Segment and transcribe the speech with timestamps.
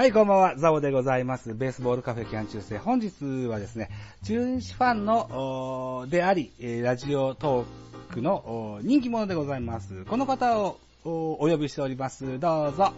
[0.00, 1.52] はい、こんばんは、ザボでございます。
[1.52, 2.78] ベースボールカフェキャン中世。
[2.78, 3.90] 本日はですね、
[4.24, 10.06] 中日ファンの、であり、えーラジオトークの人気者でございます。
[10.06, 12.40] この方をおお呼びしております。
[12.40, 12.94] どうぞ。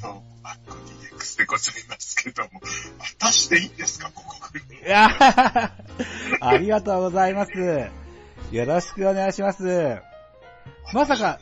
[0.00, 0.08] と、
[0.42, 4.88] アッコ DX でございますけども、果たしていいんですか、ここ来るの？
[4.88, 5.70] いやー
[6.44, 7.52] ありがとうございます。
[8.50, 9.98] よろしくお願いします。
[10.92, 11.38] まさか、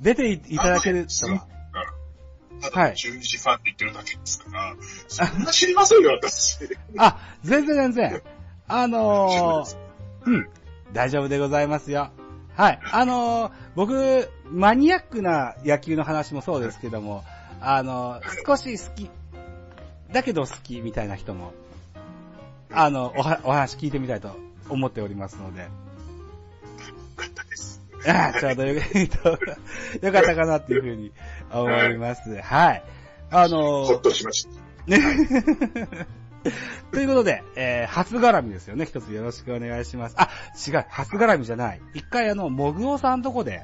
[0.00, 1.55] 出ていいただけるとは。
[2.60, 4.76] ただ、中日ファンって言ってるだけですから、
[5.08, 6.58] そんな知りませんよ、私。
[6.98, 8.22] あ、全然全然。
[8.68, 9.76] あのー
[10.24, 10.48] うん。
[10.92, 12.10] 大丈夫でございますよ。
[12.56, 12.80] はい。
[12.90, 17.24] あのー僕、マニアックな野球の話もそうですけども、
[17.60, 19.10] あのー少し好き、
[20.12, 21.52] だけど好きみたいな人も、
[22.72, 24.36] あの、おはお話聞いてみたいと
[24.68, 25.68] 思っておりますので。
[28.06, 28.74] ああちょうどよ
[30.02, 31.12] よかったかなっていうふうに
[31.50, 32.40] 思います。
[32.40, 32.82] はい。
[33.30, 34.50] あのーほっとしました。
[34.86, 35.00] ね。
[36.92, 38.86] ということで、えー、初絡みですよね。
[38.86, 40.14] 一つよろしくお願いします。
[40.16, 40.28] あ、
[40.66, 41.80] 違う、初絡みじゃない。
[41.94, 43.62] 一回あの、もぐおさんとこで、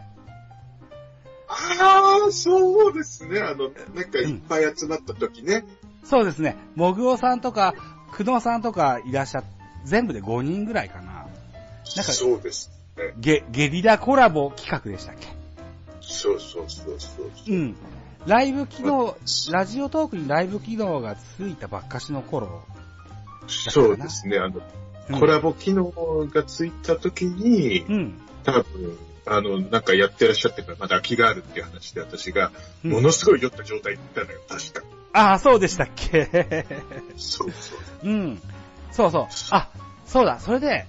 [1.49, 3.41] ああ、そうですね。
[3.41, 5.65] あの、なんかいっぱい集まった時ね。
[6.03, 7.75] そうですね、もぐおさんとか、
[8.11, 9.45] くのさんとかいらっしゃっ
[9.85, 11.13] 全部で5人ぐらいかな。
[11.13, 12.82] なんかそうですね。
[13.19, 15.29] ゲ、ゲリラコラボ企画でしたっけ？
[16.01, 17.31] そうそうそうそう。
[17.49, 17.77] うん。
[18.27, 19.17] ライブ機能、
[19.51, 22.63] ラジオトークにライブ機能がついたばっかしの頃。
[23.49, 24.39] そうですね。
[24.39, 24.63] あの、うん
[25.19, 25.91] コラボ機能
[26.33, 28.21] がついた時に、うん。
[28.45, 32.53] 多分、あの、なんかやってらっしゃってからまだ空きがあるっていう話で私が、
[32.85, 34.83] うんものすごい酔った状態に行ったのよ、確か。
[35.13, 36.65] ああ、そうでしたっけ？
[37.17, 38.09] そうそう。
[38.09, 38.43] うん。
[38.93, 39.27] そうそう。
[39.51, 39.69] あ、
[40.07, 40.39] そうだ。
[40.39, 40.87] それで、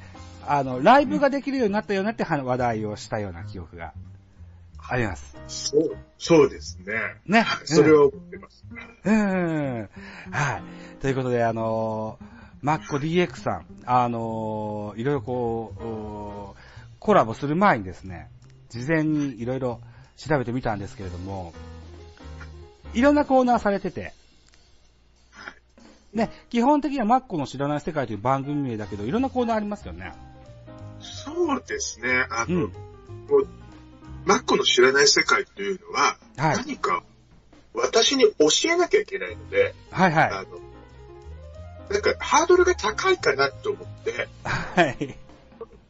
[0.48, 3.94] あの、ライブができるようになったよねって話題をしたような記憶が
[4.88, 5.38] あります。
[5.48, 6.94] そう、そうですね。
[7.26, 7.46] ね。
[7.66, 8.66] それは思ってます。
[9.06, 9.90] うん。
[10.32, 10.64] はい。
[11.02, 12.34] ということで、あのー
[12.64, 18.30] マッコ DX さん、あのーいろいろこうコラボする前にですね、
[18.70, 19.82] 事前にいろいろ
[20.16, 21.54] 調べてみたんですけれども、
[22.94, 24.14] いろんなコーナーされてて、
[26.14, 30.14] ね、基本的にはマッコの知らない世界という番組名だけど、いろんなコーナーありますよね。
[31.46, 32.26] そうですね。
[32.30, 32.62] あの、うん。
[32.64, 32.70] も
[33.40, 33.48] う
[34.26, 36.58] マッコの知らない世界というのは、はい。
[36.58, 37.04] 何か
[37.74, 40.30] 私に教えなきゃいけないので、はいはい。
[40.30, 40.60] あの、
[41.90, 45.18] なんかハードルが高いかなと思って、はい。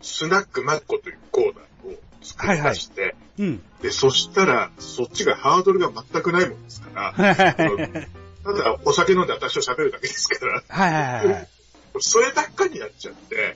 [0.02, 3.62] スナックマッコというコーナーを作りまして、うん。
[3.81, 8.08] で、そしたら、そっちがハードルが全くないもんですから、はい
[8.44, 11.47] ただお酒飲んで私と喋るだけですから、はいはいはい。
[12.00, 13.36] そればっかりになっちゃって。
[13.36, 13.56] で、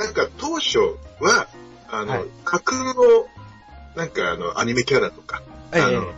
[0.00, 0.78] なんか当初
[1.20, 1.46] は、
[1.90, 2.94] あの、はい架空の、
[3.94, 6.10] なんかあの、アニメキャラとか、ええあの、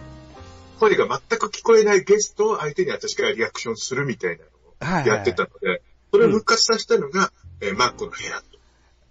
[0.79, 5.83] 声が全く聞こえないゲストを相手に私がリアクションするみたいなのをやってたので、
[6.13, 8.45] それを復活させたのが、えーマッコの部屋と。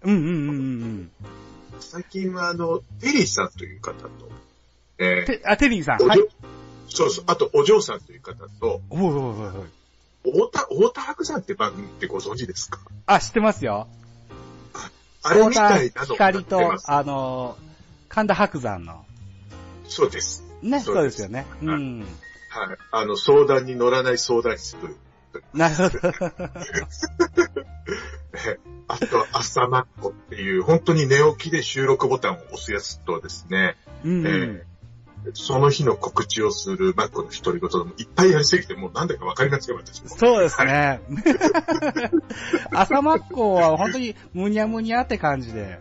[0.04, 1.12] うんうんうんうん
[1.80, 4.08] 最近はあの、テリーさんという方と、
[4.98, 5.26] えうん。
[5.26, 5.98] て、あ、テリーさん。
[5.98, 6.18] ーおはい。
[6.88, 9.14] そうそう、あとお嬢さんという方と、おいおいおい
[10.24, 10.48] おい。
[10.48, 12.78] 太田、太田白山って番組ってご存知ですか？
[13.06, 13.88] あ、知ってますよ。
[15.22, 16.74] あれみたいなの光と。
[16.86, 17.58] あのー、
[18.08, 19.04] 神田伯山の。
[19.88, 20.44] そうです。
[20.62, 21.46] ね、そそううですよね。
[21.62, 22.00] うはいん。
[22.00, 22.08] はい。
[22.90, 24.96] あの、相談に乗らない相談室という。
[25.54, 25.98] なるほど。
[28.34, 34.26] えあと、朝マッコっていう、本当に寝起きで収録ボタンを押すやつとですね、うん。
[34.26, 34.71] えー
[35.34, 40.08] その日の告知をするマッコの独り言もいっぱいやりすぎて、もう何だかわかりません、私も。
[40.08, 41.00] そうですね。
[42.72, 45.78] 朝マッコは本当にむにゃむにゃって感じで、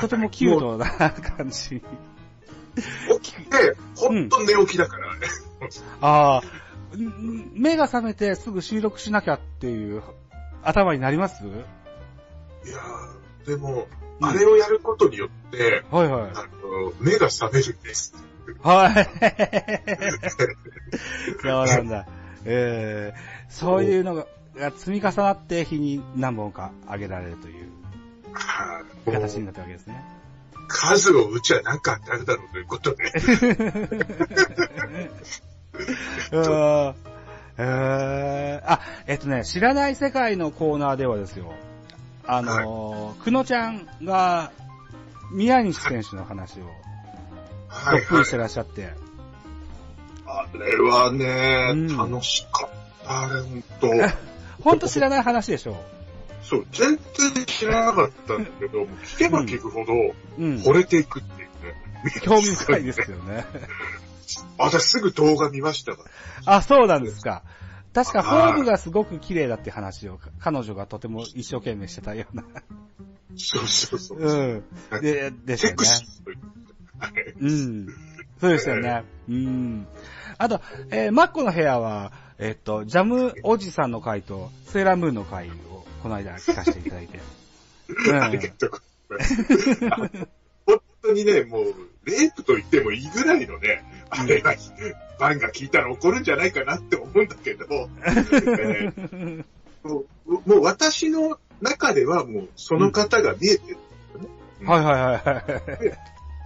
[0.00, 1.82] とてもキュートな感じ。
[3.22, 5.26] 起きて、本当寝起きだから、ね
[6.00, 10.02] ああ、ん目が覚めてすぐ収録しなきゃっていう
[10.62, 11.42] 頭になります？
[11.44, 16.30] いやーでも、うんあれをやることによって、はいはい。
[16.30, 16.40] あの、
[17.00, 18.14] 目が覚めるんです。
[18.62, 19.08] はい。
[21.42, 22.06] そうなんだ。
[22.44, 24.26] えー、そういうのが
[24.56, 27.70] が積み重なって日に何本か上げられるという
[29.06, 30.04] 形になったわけですね。
[30.68, 33.04] 数を打ちゃなんか当たるだろうということで。
[36.32, 36.94] うん
[37.58, 41.52] えー、あ、えっとね、知らない世界のコーナーではですよ、
[42.26, 44.52] あのー、くのちゃんが、
[45.32, 46.64] 宮西選手の話を、
[47.68, 48.92] はどっぷりしてらっしゃって、
[50.26, 52.70] あれはね、うん楽しかっ
[53.04, 53.22] た。
[53.22, 53.88] あれ、ほんと。
[54.62, 55.76] ほんと知らない話でしょ？
[56.42, 59.92] そう、全然知らなかったんだけど、聞けば聞くほど、
[60.38, 60.56] うん。
[60.56, 61.54] 惚れていくっていうね。
[62.22, 63.44] 興味深いですよね。
[64.58, 65.98] 私すぐ動画見ましたわ。
[66.46, 67.42] あ、そうなんですか。
[67.92, 72.44] 確かフはいォームがすごく綺麗だって話を、彼女がとても一生懸命してたような。
[73.36, 74.18] そうそうそう。
[74.18, 74.54] う
[74.98, 75.00] ん。
[75.00, 75.76] で、ですよね
[77.40, 77.86] うん。
[78.40, 79.04] そうですよね。
[79.28, 79.86] うん。
[80.38, 80.60] あと、
[80.90, 87.18] えーマッコの部屋は、えっと、ジャムおじさんの回と、セーラームーンの回を、この間聞かせていただいて。
[87.88, 90.28] うんありがとうございます。
[90.66, 91.74] 本当にね、もう、
[92.04, 94.54] レイプと言ってもいいぐらいのね、あれが、
[95.18, 97.64] バンが聞いたら怒るんじゃないかなって思うんだけど、
[98.04, 99.44] えー
[99.82, 103.78] もうもう私の中ではもうその方が見えてる。
[104.66, 105.98] はいはいはいはい。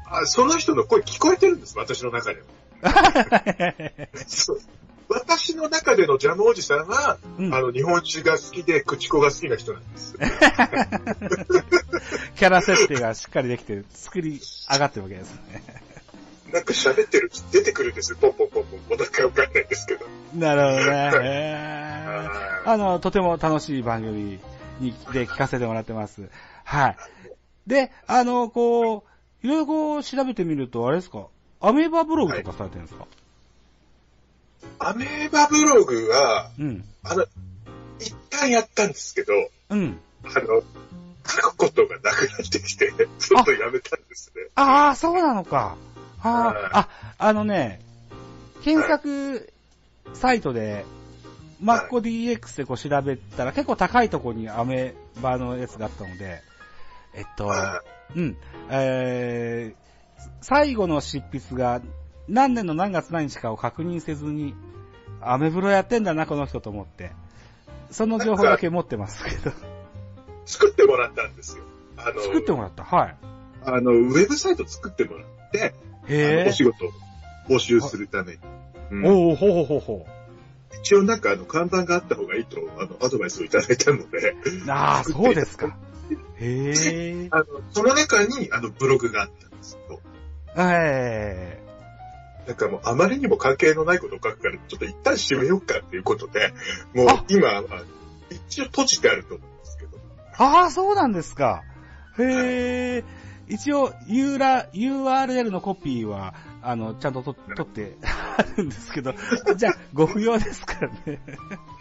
[0.06, 3.74] あその人の声聞こえてるんです、私の中では。
[4.26, 4.60] そう
[5.14, 10.16] 私の中でのジャムおじさんは、うんあの、日本酒が好きで、口子が好きな人なんです。
[12.36, 14.40] キャラ設定がしっかりできて、作り
[14.70, 15.62] 上がってるわけですね。
[16.52, 18.80] なんか喋ってる、出てくるんですよ、ポンポンポンポン。
[18.80, 20.06] もうなんかわかんないんですけど。
[20.36, 21.56] なるほどね。
[22.66, 24.38] あの、とても楽しい番組
[24.80, 26.28] にで聞かせてもらってます。
[26.64, 26.96] はい。
[27.66, 29.04] で、あの、こ
[29.42, 31.26] う、いろいろこう調べてみると、あれですか？
[31.60, 33.06] アメーバブログとかされてるんですか、
[34.78, 36.84] アメーバブログは、うん。
[37.02, 37.24] あの、
[37.98, 39.32] 一旦やったんですけど、
[39.70, 39.98] うん。
[40.24, 40.62] あの、
[41.26, 44.42] 書くことがなくなってきて、ちょっとやめたんですね。
[44.54, 45.76] ああ、そうなのか。
[46.22, 46.88] あはいあ、あ、
[47.18, 47.80] あのね、
[48.62, 49.52] 検索
[50.14, 50.84] サイトで、
[51.60, 56.42] マッコ DX でこう調べたら結構高いところにアメバのやつがあったので、
[57.14, 57.82] えっと、は
[58.14, 58.36] うん。
[58.70, 61.80] えー、最後の執筆が
[62.28, 64.54] 何年の何月何日かを確認せずに、
[65.20, 67.12] アメブロやってんだな、この人と思って。
[67.90, 69.52] その情報だけ持ってますけど。
[70.46, 71.64] 作ってもらったんですよ。
[71.96, 72.84] あの、作ってもらった？
[72.84, 73.16] はい。
[73.64, 75.74] あの、ウェブサイト作ってもらって、
[76.08, 76.90] へお仕事を
[77.48, 78.38] 募集するために。
[78.90, 79.10] うんえ。
[79.10, 80.06] おおほうほうほうほ
[80.82, 84.70] 一応なんかあの、看板があった方がいいと、あの、アドバイスをいただいたので、う。
[84.70, 85.76] ああ、そうですか。
[86.38, 87.28] へえ。
[87.32, 90.00] あの、その中に、あの、ブログがあったんですけど、
[90.56, 91.63] え
[92.46, 96.52] なんかもうあまりにも関係のないことを書くから、ちょっと一旦閉めようかっていうことで、
[96.94, 97.62] もうあ今、あ
[98.30, 99.98] 一応閉じてあると思うんですけど、
[100.38, 101.62] ああ、そうなんですか。
[102.18, 103.04] へえ。
[103.46, 107.98] 一応、URL URL のコピーは、あの、ちゃんとと取って
[108.38, 109.12] あるんですけど、
[109.56, 111.20] じゃあ、ご不要ですからね。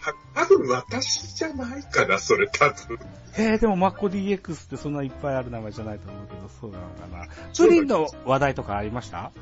[0.00, 2.98] は多分私じゃないかな、それ多分。
[3.32, 7.26] へえ、でも、マッコ DX ってそんないっぱいある名前じゃないと思うけど、そうなのかな。
[7.56, 9.32] プリンの話題とかありました？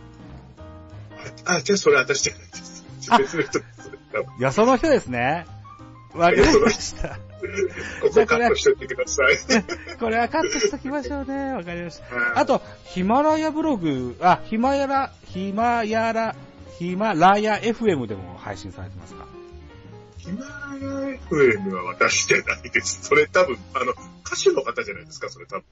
[1.45, 2.85] あ、じゃあそれ私じゃないです。
[3.09, 3.91] あ別の人です。
[4.13, 5.47] 多分いや、その人ですね。
[6.15, 7.09] わかりました。
[7.09, 9.37] ここカットしといてください。
[9.99, 11.55] これはカットしときましょうね。
[11.55, 12.15] わかりました。
[12.15, 16.37] はいあと、ヒマラヤブログ、あ、ヒマヤラ、ヒマヤラ、
[16.79, 19.27] ヒマラヤ FM でも配信されてますか？
[20.19, 23.01] ヒマラヤ FM は私じゃないです。
[23.03, 23.93] それ多分、あの、
[24.25, 25.65] 歌手の方じゃないですか、それ多分。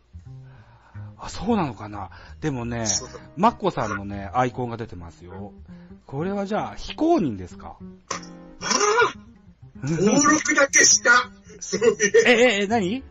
[1.22, 2.10] あ、そうなのかな？
[2.40, 2.86] でもね、
[3.36, 5.52] マッコさんのね、アイコンが出てますよ。
[6.06, 7.76] これはじゃあ、非公認ですか？
[8.62, 8.68] ああ
[9.82, 11.30] 登録だけした
[12.26, 13.02] え、え、え、何？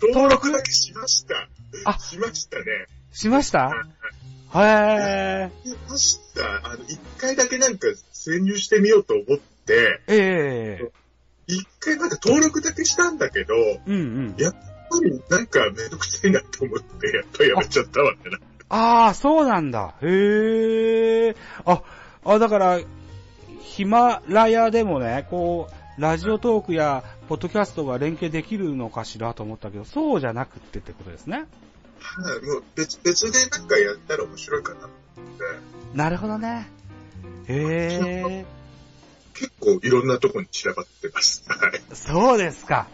[0.00, 1.48] 登録だけしました。
[1.84, 2.64] あしましたね。
[3.12, 3.70] しました？
[4.54, 5.68] へー。
[5.68, 6.66] しました。
[6.66, 10.92] あの、一回だけなんか潜入してみようと思って、ええ
[11.46, 14.34] 一回なんか登録だけしたんだけど、やっうんうん。
[14.90, 18.18] ぱりなんかめんどくさいなと思って、やっぱりやめちゃったわね。
[18.68, 19.94] ああ、そうなんだ。
[20.02, 21.36] へえ。
[21.64, 21.82] あ、
[22.24, 22.80] あ、だから、
[23.60, 31.46] ヒマラヤでもね、こう、ラジオトークや、ポッドキャストが連携できるのかしらと思ったけど、そうじゃなくってってことですね。
[32.00, 34.88] はい、もう別、別でなんかやったら面白いかなって、
[35.96, 36.68] なるほどね。
[37.48, 38.46] へえ。
[39.34, 41.44] 結構いろんなとこに散らばってます。
[41.46, 41.80] はい。
[41.94, 42.88] そうですか。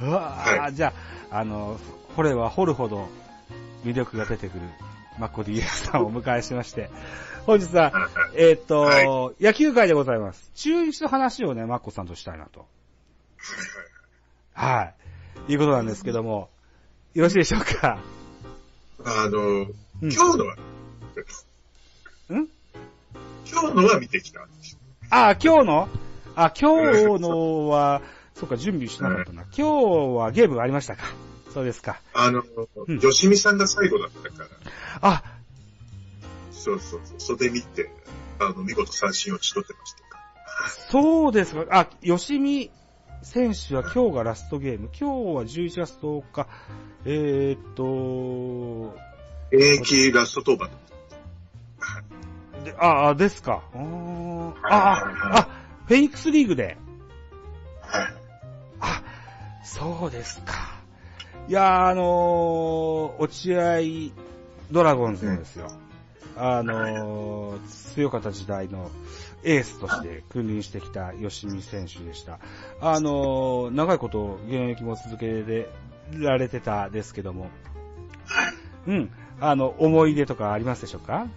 [0.00, 0.92] うわーはじゃあ、
[1.30, 1.78] あの、
[2.16, 3.08] 掘れば掘るほど
[3.84, 4.60] 魅力が出てくる、
[5.18, 6.90] マッコ DX さんをお迎えしまして、
[7.46, 7.92] 本日は、
[8.34, 10.50] えーっと、は野球界でございます。
[10.54, 12.66] 中日の話をね、マッコさんとしたいなと。
[14.54, 14.92] は
[15.48, 15.52] い。
[15.52, 16.48] いうことなんですけども、
[17.14, 17.98] よろしいでしょうか？
[19.04, 22.48] あの、うん今日のは、ん？
[23.50, 24.78] 今日のは見てきたんですよ。
[25.10, 25.88] あ、今日の？
[26.34, 28.02] あ、今日のは、
[28.38, 29.42] そうか、準備してなかったな。
[29.44, 29.62] 今日
[30.16, 31.04] はゲームがありましたか？
[31.54, 32.00] そうですか。
[32.12, 32.42] あの、
[32.86, 34.48] うんよしみさんが最後だったから、
[35.00, 35.22] あ、
[36.52, 37.90] そうそうそう、それ見て、
[38.38, 40.18] あの、見事三振を打ち取ってましたか
[40.64, 40.68] ら。
[40.90, 41.64] そうですか。
[41.70, 42.70] あ、吉見
[43.22, 44.90] 選手は今日がラストゲーム。
[44.98, 46.46] 今日は11月10日。
[47.06, 48.94] えー、っと、
[49.50, 50.76] 現役ラスト登板。
[52.64, 53.62] でああ、ですか。
[53.72, 55.48] あーあ、あ、
[55.86, 56.76] フェニックスリーグで。
[59.86, 60.80] そうですか。
[61.48, 64.12] いやー、あのー、落合
[64.72, 65.70] ドラゴンズのですよ。
[66.36, 68.90] あのー、強かった時代の
[69.44, 72.40] エースとして君臨してきた吉見選手でした。
[72.80, 75.68] あのー、長いこと現役も続け
[76.18, 77.48] られてたですけども、
[78.88, 81.28] うん、あの、思い出とかありますでしょうか？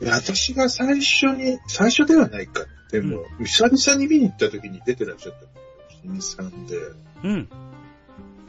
[0.00, 2.64] いや私が最初に、最初ではないか。
[2.92, 5.55] でも、久々に見に行った時に出てらっしゃった吉
[6.06, 6.76] 見さんで、
[7.24, 7.48] うん。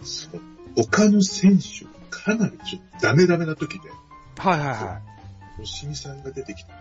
[0.04, 0.42] そう
[0.76, 3.90] 他の選手がかなりちょっとダメダメな時で、
[4.38, 5.02] はいはいは
[5.64, 6.74] 吉見さんが出てきた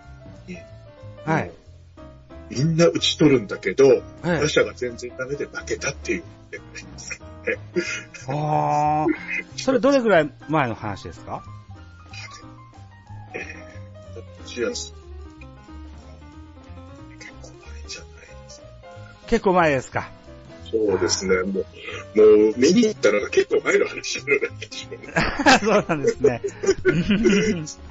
[0.47, 0.59] 時に、い。
[1.25, 1.51] はい。
[2.51, 4.03] みんな打ち取るんだけど、はい
[4.41, 4.49] 打。
[4.49, 6.25] 者が全然ダメで負けたっていう。
[8.29, 9.07] ああ、
[9.57, 11.45] それどれぐらい前の話ですか？
[13.35, 14.93] えー、どっちやす
[17.19, 18.11] 結構前じゃない
[18.45, 18.67] ですか。
[19.27, 20.11] 結構前ですか。
[20.71, 21.43] そうですね。
[21.43, 21.63] もう、も
[22.51, 25.59] う見に行ったのが結構前の話になってしまう。
[25.61, 26.43] そうなんですね。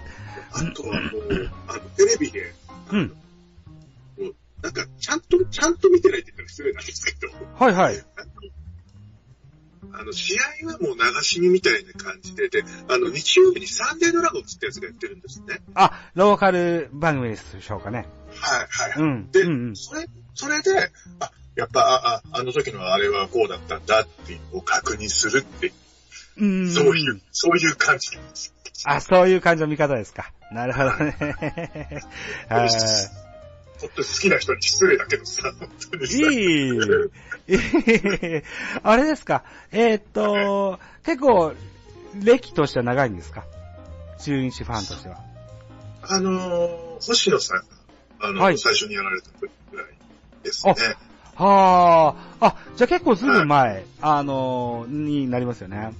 [0.51, 2.53] あとはもう、あの、テレビで、
[2.91, 3.15] うん。
[4.62, 8.03] なんか、ちゃんと、ちゃんと見てないって言ったら失礼なんですけど、はいはい。
[9.98, 15.62] あの、試合はもう流し見みたいな感じで、で、あの、日曜日にサンデードラゴンズってやつがやってるんですね。
[15.74, 18.08] あ、ローカル番組でしょうかね。
[18.39, 19.03] はい、はい。
[19.03, 19.32] うん。
[19.32, 19.75] で、うんうん。
[19.75, 25.71] それ、それで、あ、やっぱ、あ、ああの時のあれはこうだったんだっていうのを確認するって、
[26.38, 26.69] うん。
[26.71, 28.53] そういう、そういう感じです。
[28.83, 30.31] あ、そういう感じの見方ですか。
[30.51, 31.15] なるほどね。
[32.50, 32.69] はい。
[33.79, 36.13] 本当に好きな人に失礼だけどさ、本当にさ。
[36.13, 36.19] い
[37.57, 38.41] い。
[38.83, 39.43] あれですか。
[39.71, 41.53] えーっと、結構、
[42.15, 43.45] 歴としては長いんですか？
[44.19, 45.17] 中日ファンとしては。
[46.03, 47.63] あのー、星野さんが、
[48.19, 49.88] あの、はい最初にやられた時ぐらい
[50.43, 50.75] ですね。
[51.36, 52.48] はあ。
[52.48, 55.94] あ、じゃあ結構ずいぶん前、あのー、になりますよね。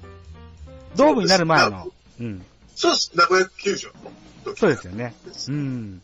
[0.96, 1.88] ドームになる前の。
[2.20, 2.46] うん。
[2.76, 3.12] そうです。
[3.16, 3.94] 名古屋球場の
[4.54, 5.14] 時そうですよね。
[5.50, 6.02] うん。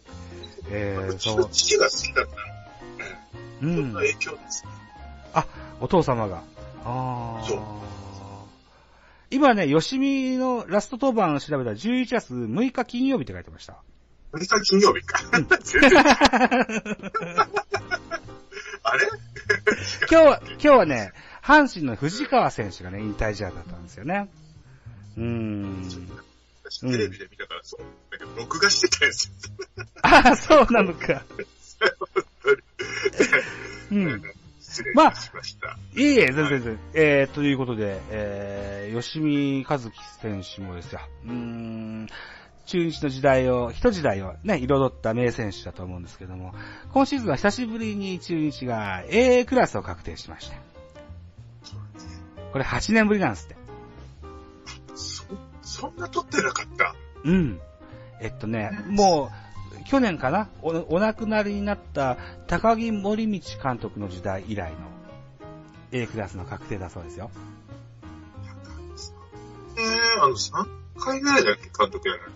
[0.70, 1.50] えー、そう。
[1.50, 2.32] 父が好きだった
[3.62, 4.00] うんのの。
[4.00, 4.66] 影響です。
[5.82, 6.44] お父様が。
[6.86, 7.44] ああ。
[7.44, 7.60] そう
[9.32, 13.78] 今ね、吉見のラスト登板を調べたら11月6日金曜日って書いてました。
[14.34, 15.22] 6日金曜日か。
[15.64, 15.92] 全然
[18.84, 19.08] あれ？
[20.10, 24.30] 今日は、今日はね、阪神の藤川選手がね、引退試合だったんですよね。
[25.18, 25.90] うーん。
[26.64, 27.82] 私テレビで見たからそう。
[28.12, 29.30] だけど、録画してたやつ。
[30.04, 31.24] ああ、そうなのか。
[33.92, 34.22] うん。
[34.96, 35.78] ました。
[35.96, 36.80] いえいえ、全然全然。
[36.94, 41.02] えー、ということで、えー、吉見和樹選手もですよ。
[41.26, 42.08] うーん、
[42.66, 46.54] 中日の時代を、一時代をね、彩った名選手だと思うんですけども、
[46.94, 50.56] 今シーズンは久しぶりに中日が A クラスを確定しました。
[52.52, 53.56] これ8年ぶりなんですって。
[54.96, 55.24] そ、
[55.62, 56.96] そんな撮ってなかった？
[57.24, 57.60] うん。
[58.20, 59.32] えっとね、も
[59.80, 60.50] う、去年かな？
[60.62, 64.78] お、お亡くなりになった高木森道監督の時代以来の
[65.92, 67.32] A クラスの確定だそうですよ。
[69.78, 70.68] えー、あの、3
[71.00, 72.32] 回ぐらいだっけ、監督やられ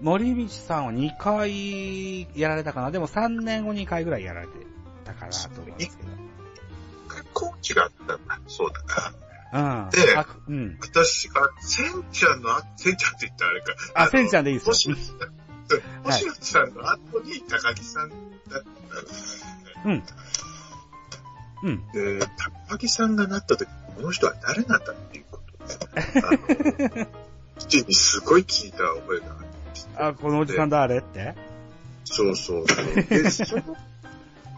[0.00, 4.52] 森道さんは2回やられたかなでも3年後2回ぐらいやられて
[5.04, 6.10] たかなと思うんですけど。
[6.10, 6.16] 一
[7.08, 8.40] 回コーチがあったんだ。
[8.46, 9.12] そうだ
[9.52, 9.84] な。
[9.84, 9.90] うん。
[9.90, 10.78] であ、うん。
[10.80, 13.74] 私が、センちゃんのあ、センちゃんって言ったらあれか。
[13.94, 14.96] あ、のセンちゃんでいいですよ。
[16.04, 18.08] 星野さん、の後に高木さん
[18.48, 18.62] だっ
[19.82, 20.02] たうん。
[21.62, 21.92] うん。
[21.92, 22.26] で、
[22.68, 25.50] 高木さんがなった時、この人は誰なんだっていうこと
[27.58, 29.49] 父にすごい聞いた覚えがあって。
[29.96, 31.34] あ、このおじさん誰って？
[32.04, 32.94] そうそうそう。
[32.94, 33.62] で、その、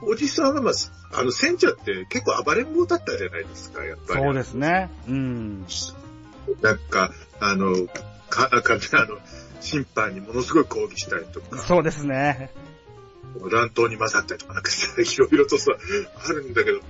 [0.02, 0.74] おじさんはまあ、
[1.18, 4.22] あの、センちゃんって結構暴れん坊だったじゃないですか、やっぱり。
[4.22, 4.90] そうですね。
[5.08, 5.66] うん。
[6.60, 7.86] なんか、あの、
[8.30, 9.18] か、か、あの、
[9.60, 12.50] 審判にものすごい抗議したりとか、そうですね。
[13.50, 15.72] 乱闘に混ざったりとか、なんか、いろいろとさ、
[16.28, 16.80] あるんだけど、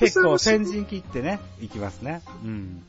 [0.00, 2.22] 結構先高木陣切ってね、行きますね。
[2.44, 2.82] うん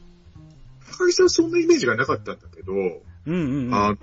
[0.98, 3.74] 高木さんそんなイメージがなかったんだけど、うんうんうん。
[3.74, 3.98] あ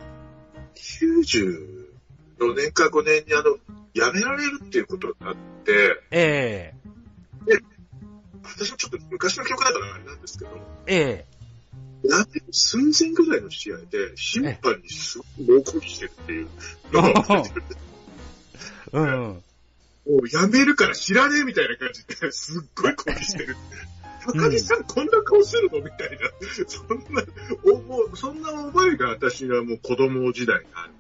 [0.74, 3.56] 94年か5年にあの、
[3.94, 6.74] 辞められるっていうことになって、え
[8.42, 10.50] 私もちょっと昔の記憶だからあれなんですけど、
[10.86, 11.32] ええ
[12.04, 15.24] 辞める寸前ぐらいの試合で、審判にすご
[15.54, 16.48] い猛抗議してるっていう
[16.92, 17.64] のが覚えてる。
[18.92, 19.06] え うん。
[19.08, 19.42] も
[20.04, 23.56] う辞めるから知らねえみたいな感じで、すっごい抗議してる。
[24.26, 25.80] 高木さん、こんな顔するの？
[25.80, 26.30] みたいな。
[26.66, 27.22] そんな、
[27.64, 30.92] おもうそんな覚えが私はもう子供時代にある。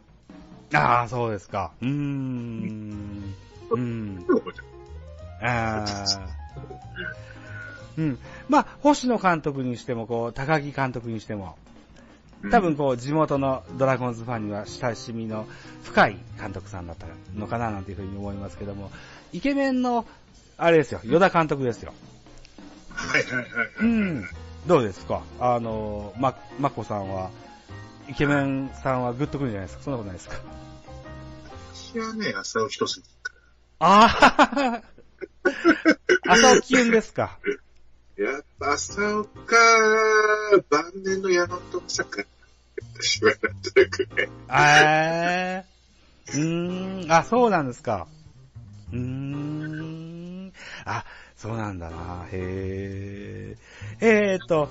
[0.74, 1.72] ああ、そうですか。
[1.80, 3.34] うーん。
[3.70, 4.26] うん。
[5.40, 6.42] ああ。
[7.98, 8.18] うん。
[8.48, 11.56] まあ、星野監督にしても、こう、高木監督にしても、
[12.50, 15.46] 多分こう、地元のドラゴンズファンには親しみの
[15.84, 17.06] 深い監督さんだった
[17.38, 18.90] のかななんていうふうに思いますけども、
[19.32, 20.06] イケメンの、
[20.56, 21.92] あれですよ、与田監督ですよ。
[22.94, 23.68] はいはいはいはい。
[23.80, 24.28] うん。
[24.66, 25.22] どうですか？
[25.40, 27.30] あの、ま、まこさんは、
[28.08, 29.84] イケメンさんはグッとくるんじゃないですか？
[29.84, 30.36] そんなことないですか？
[31.74, 33.32] 私はね、朝尾一筋か
[33.80, 34.82] あ
[36.26, 37.38] あ朝起き運ですか？
[38.16, 38.24] ら。
[38.24, 39.56] やっぱ朝尾か、
[40.70, 42.22] 晩年の矢野と坂。
[42.94, 44.28] 私はなんとなくね。
[44.50, 46.34] えー。
[46.34, 48.06] うーん、あ、そうなんですか。
[48.92, 50.52] うーん。
[50.84, 51.04] あ、
[51.42, 52.24] そうなんだな。
[52.30, 53.56] へ
[54.00, 54.06] え。
[54.30, 54.68] えーっと、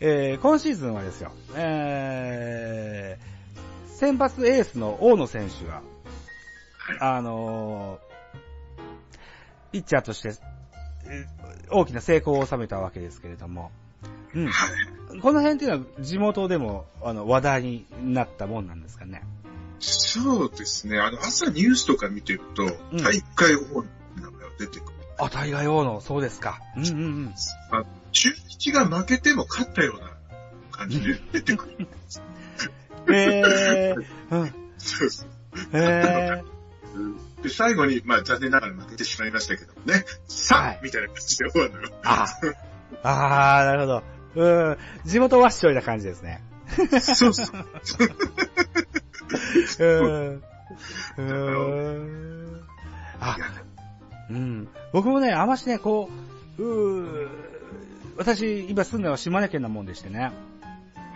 [0.00, 5.80] えー、今シーズンはですよ、えー、先発エースの大野選手が、
[6.98, 8.12] あのー
[9.70, 10.34] ピッチャーとして、
[11.06, 13.70] えー大きな成功を収めたわけですけれども、
[14.34, 14.46] うん。
[14.46, 14.50] は
[15.14, 15.20] い。
[15.20, 19.22] この辺っていうのは地元でもあの話題になったもんなんですかね。
[19.78, 20.98] そうですね。
[20.98, 23.84] あの、朝ニュースとか見てると、うん大会王の
[24.16, 24.91] 名前が出てくる。
[25.18, 26.60] あ、大概王の、そうですか。
[26.76, 27.34] うんうんうん。
[27.70, 30.10] あ中日が負けても勝ったような
[30.70, 31.88] 感じで出てくる。
[33.14, 34.54] へえー、うん。
[34.78, 35.28] そうそう
[35.72, 36.42] へえ
[37.42, 41.88] で、最後に、まあ残念ながら負けてしまいましたけどもね、さあ、はいみたいな感じで終わるのよ。
[42.04, 42.26] あ、
[43.02, 44.02] あー、なるほど。
[44.34, 44.78] うん。
[45.04, 46.42] 地元わっしょいな感じですね。
[47.00, 47.66] そうそう。
[49.80, 50.42] うん。
[51.18, 52.60] うん。
[53.20, 53.36] あ
[54.32, 54.68] うん。
[54.92, 56.10] 僕もね、あましね、こ
[56.58, 57.28] う、うー
[58.16, 60.32] 私、今住んでるのは島根県なもんでしてね。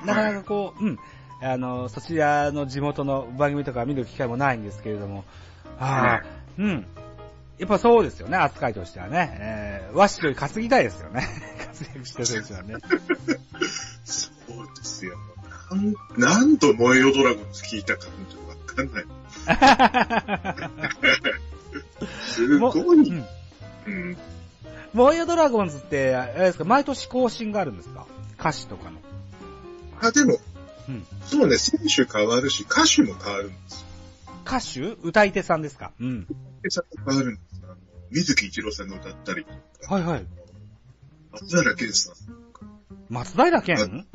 [0.05, 0.99] なかなかこう、うん。
[1.43, 5.25] あの、そちらの地元の番組とか見る機会もないんですけれども、
[5.79, 6.27] ああ、
[6.59, 6.87] うん。
[7.59, 9.37] やっぱそうですよね、扱いとしてはね。
[9.41, 11.27] えー、和紙より担ぎたいですよね。
[11.67, 12.75] 活躍してる選手はね。
[14.05, 15.17] そうですよ。
[15.71, 19.05] なん何度燃えよドラゴンズ聞いたかわかんない。
[22.27, 22.99] すもごい。
[22.99, 23.27] うん。
[23.87, 24.17] うん。
[24.93, 28.07] モイヤドラゴンズって、あれですか、毎年更新があるんですか？
[28.39, 28.99] 歌詞とかの。
[30.01, 30.39] あ、でも、
[30.89, 31.07] うん。
[31.27, 33.87] そうね、選手変わるし、歌手も変わるんですよ。
[34.45, 34.81] 歌手？
[35.09, 35.43] 歌い手？
[35.43, 36.27] さんですかうん。
[36.63, 37.77] でさ変わるんですあの
[38.11, 40.27] 水木一郎さんが歌ったりとか、はいはい。
[41.33, 42.15] 松原健さん。
[43.09, 44.07] 松平健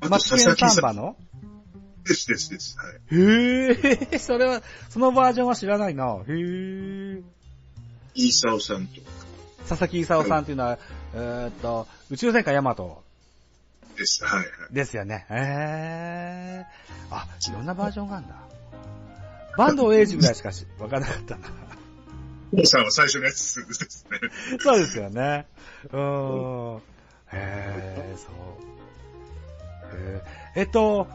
[0.00, 0.96] あと松健佐々木さん。
[0.96, 1.16] の
[2.04, 2.76] ですですです。
[2.78, 2.94] はい。
[3.14, 6.16] へえ、 それは、そのバージョンは知らないな。
[6.26, 7.22] へえ。
[8.14, 9.06] イーサオさんとか
[9.68, 10.78] 佐々木勲さんっていうのは、
[11.14, 13.02] えーっと、宇宙戦艦ヤマト
[13.96, 14.24] です。
[14.24, 14.48] はいはい。
[14.74, 15.26] ですよね。
[15.30, 16.66] へえ。
[17.10, 18.36] あ、いろんなバージョンがあるんだ。
[19.56, 21.48] バンドエイジぐらいしかし、わからなかったな。
[22.52, 24.18] 王さんは最初のやつですね。
[24.60, 25.46] そうですよね。
[25.90, 26.76] うーん。
[26.76, 26.82] へ
[27.32, 28.73] え、そう。
[30.56, 31.06] えっと、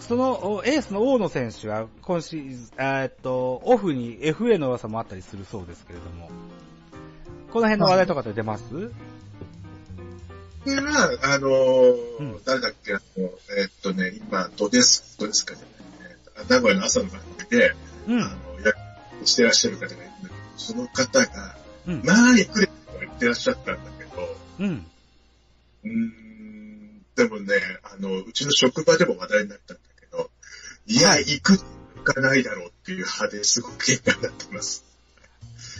[0.00, 6.30] その、おエースの大野選手は、今シーズン、えーっと、オフに FA の噂もあったりするそうですけれども、
[7.52, 8.64] この辺の話題とかって出ます？
[10.64, 15.60] これは、あのーうん誰だっけ、あの、えーっとね、今、ドデス、ドデスかね、
[16.36, 17.74] えー名古屋の朝の番組で、
[18.08, 18.22] うん。
[18.22, 18.76] あの、役
[19.24, 22.02] してらっしゃる方がいるんだけど、その方が、うん。
[22.04, 24.86] まあ、いくれと言ってらっしゃったんだけど、うん。
[25.84, 26.12] うーん、
[27.16, 30.30] でもね、あの、うちの職場でも話題になったんだけど、
[30.86, 31.64] いや、はい行く
[32.04, 34.84] かないだろうっていう派ですごく喧嘩になってます。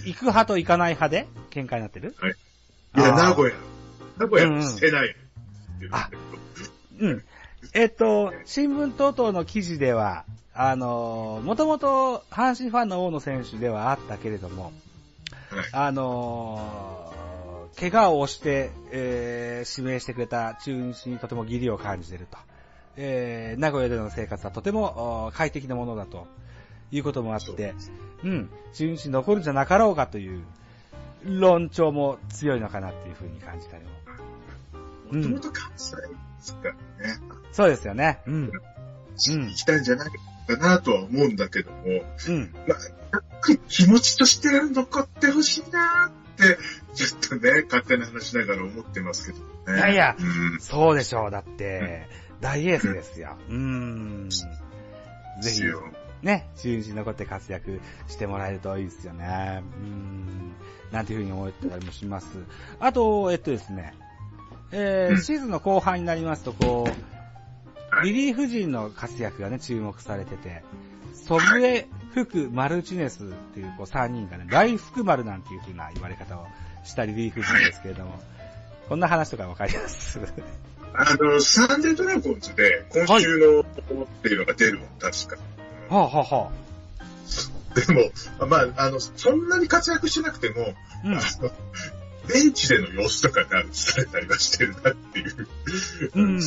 [0.05, 2.15] 行く派と行かない派で喧嘩になってる？
[2.97, 3.55] いや、あー名古屋。
[4.19, 5.09] 名古屋も捨てない。
[5.81, 6.23] うんだけど
[7.01, 7.25] うん。
[7.75, 14.73] えっと、新聞等々の記事では、あの、もともと阪神ファンの大野選手ではあったけれども、
[15.51, 16.94] はいあのー
[17.79, 22.39] 怪我をして、えー指名してくれた中日にとても義理を感じていると。
[22.97, 26.27] えー名古屋での生活はとてもお快適なものだと
[26.93, 27.75] いうこともあって、
[28.23, 30.43] うん、中日に残るんじゃなかろうかという
[31.25, 33.91] 論調も強いのかなっていうふうに感じたりも。
[33.91, 34.05] うん
[35.15, 36.03] もともと関西で
[36.41, 36.79] すからね。
[37.53, 38.21] そうですよね。
[38.27, 38.51] うん。
[39.17, 40.11] 行きたいんじゃない
[40.49, 41.79] かなとは思うんだけども、
[42.29, 42.55] うん。
[42.67, 43.21] まあ、
[43.69, 46.59] 気持ちとして残ってほしいなって、
[46.95, 49.79] ちょっとね、勝手な話しながら思ってますけどね。
[49.79, 50.61] いやいやうん。
[50.61, 51.31] そうでしょう。
[51.31, 52.09] だって、
[52.41, 53.37] 大エースですよ。
[53.49, 54.31] うーん。
[55.41, 55.63] ぜひ
[56.23, 59.63] ね、中日に残って活躍してもらえるといいですよね。
[59.63, 60.53] うーん。
[60.93, 62.27] なんていうふうに思ってたりもします。
[62.79, 63.95] あと、えっとですね、
[64.73, 70.63] えーうんシーズンの後半になりますと、こう、リリーフ陣の活躍がね、注目されてて、
[71.15, 76.47] ソブエ、福、マルチネスっていうこう3人がね、大福丸なんていう風な言われ方を
[76.85, 78.23] したリリーフ陣ですけれども、
[78.89, 80.21] こんな話とかわかります？
[80.97, 83.65] あの、サンデードラゴンズで、今週のっ
[84.23, 85.37] ていうのが出るもん、確か。
[85.89, 86.53] はあ、はあは
[87.75, 91.21] でも、まあ、あの、そんなに活躍しなくても、あ、うんあ。
[91.43, 91.51] の、
[92.29, 95.49] ベンチでの様子とかが映されたりはしてるなっていう。
[96.15, 96.41] うん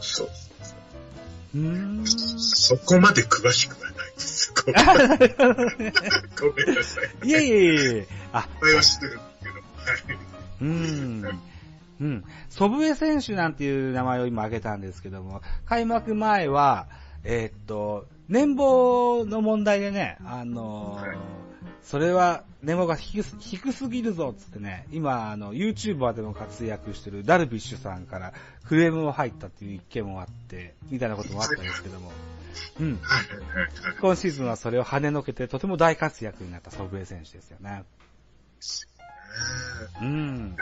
[0.00, 0.28] そう。
[1.54, 2.06] うーん。
[2.06, 4.52] そこまで詳しくはないです。
[4.64, 7.28] ごめん あなさい。
[7.28, 8.08] いえいえいえ。
[8.32, 9.55] あ、前は知ってるんですけど。
[10.60, 11.22] うん。
[12.00, 12.24] うん。
[12.48, 16.88] 祖父江選手なんていう名前を今挙げたんですけども、開幕前は、
[17.24, 21.18] えーっと、年俸の問題でね、あのーはい
[21.86, 28.32] それは年俸が低すぎるぞっつってね、今、あの、YouTuber でも活躍してるダルビッシュさんから
[28.66, 32.10] クレームも入ったっていう一件もあって、みたいなこともあったんですけども、
[32.80, 32.98] うん。
[34.00, 37.84] 今シーズンはそれを跳ねのけてとても大活躍になった祖父江選手ですよね。
[40.00, 40.56] うん。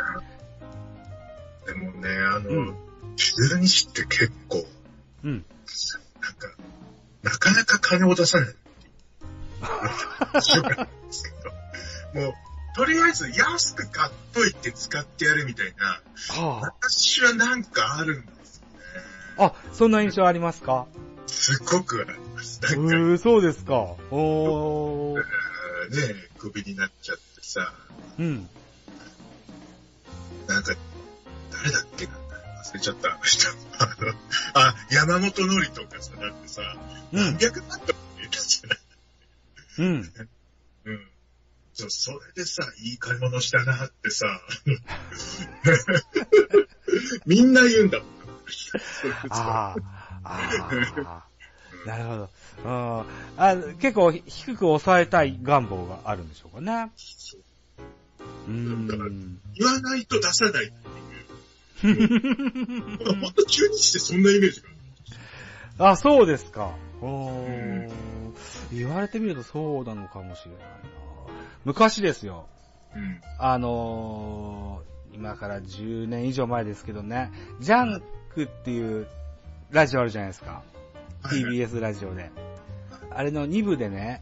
[1.67, 2.75] でもね、あの、うん
[3.17, 4.67] 中日って結構、
[5.23, 5.45] うん。
[6.21, 6.49] なんか、
[7.23, 8.49] なかなか金を出さない
[12.15, 12.35] もう、
[12.75, 16.01] とりあえず安く買っといて使ってやるみたいな、は
[16.65, 16.73] あ。
[16.83, 18.73] 私はなんかあるんですよね。
[19.39, 20.87] あ、そんな印象ありますか？
[21.29, 22.61] すごくあります。
[22.65, 23.75] えなんか、ー、そうですか。
[24.11, 25.19] おー。
[25.19, 25.25] ね、
[26.39, 27.73] クビになっちゃってさ、
[28.19, 28.49] うん。
[30.49, 30.75] なんか、
[31.53, 32.13] 誰だっけな？
[32.13, 33.49] 忘れちゃった、あの人。
[33.79, 34.13] あの、
[34.55, 36.63] あ、山本のりとかさ、だってさ、
[37.13, 37.39] うん何。
[37.39, 38.79] 百万とか言ったじゃない
[39.79, 40.13] うん。
[40.85, 41.09] うん。
[41.73, 44.27] そう、それでさ、いい買い物したなってさ、
[47.27, 48.09] みんな言うんだもん。
[49.31, 49.75] あ
[50.23, 50.25] あ。
[50.25, 50.41] あ
[51.05, 51.25] あ。
[51.87, 52.31] なるほど。
[52.65, 53.05] うん
[53.37, 56.91] あ結構低く抑えたい願望があるんでしょうかね。
[56.97, 57.41] そう
[58.47, 60.73] 言わないと出さないっ
[61.81, 63.21] ていう。
[63.21, 65.91] ほんと中日ってそんなイメージがある。
[65.93, 66.75] あ、そうですか。
[67.01, 67.91] おー
[68.73, 70.69] 言われてみるとそうなのかもしれないな。
[71.65, 72.47] 昔ですよ。
[72.95, 73.21] うん。
[73.39, 77.31] あのー、今から10年以上前ですけどね、
[77.61, 78.03] ジャン
[78.35, 79.07] クっていう
[79.71, 80.63] ラジオあるじゃないですか。
[81.25, 82.31] TBS ラジオで。
[83.11, 84.21] あれの2部でね、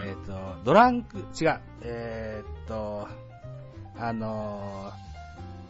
[0.00, 0.32] えっ、と、
[0.64, 3.06] ドランク、違う、えっ、と、
[3.98, 4.92] あの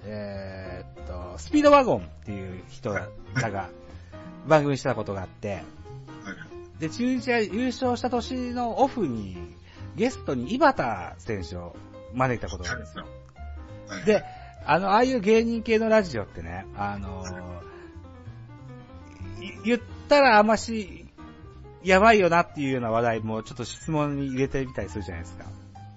[0.04, 3.68] ー、えっ、と、スピードワゴンっていう人らが
[4.46, 5.62] 番組したことがあって、はい
[6.80, 9.36] で、中日が優勝した年のオフに、
[9.94, 11.76] ゲストに井端選手を
[12.14, 13.04] 招いたことがあるんですよ。
[13.88, 14.24] はいで、
[14.64, 17.62] あの、ああいう芸人系のラジオってね、あのー
[19.42, 21.06] い言ったらあんまし、
[21.82, 25.44] やばいよなっていうような話題もちょっと質問に入れてみたりするじゃないですか。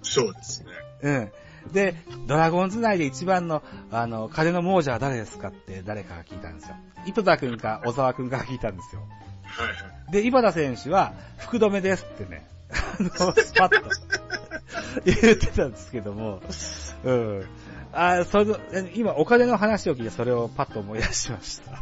[0.01, 0.69] そうですね。
[1.01, 1.31] うん。
[1.71, 1.95] で、
[2.28, 6.75] ドラゴンズ内で一番の、あの、金の亡者は誰ですかって誰かが聞いたんですよ。
[7.06, 9.01] 糸田くんか小沢くんかが聞いたんですよ。
[9.43, 9.73] はいは
[10.10, 10.12] い。
[10.12, 13.89] で、井端選手は、福留ですってね、あの、スパッと
[15.06, 16.41] 言ってたんですけども、
[17.04, 17.45] うん。
[17.93, 18.58] あその、
[18.93, 21.82] 今、お金の話を聞いてそれをパッと思い出しました。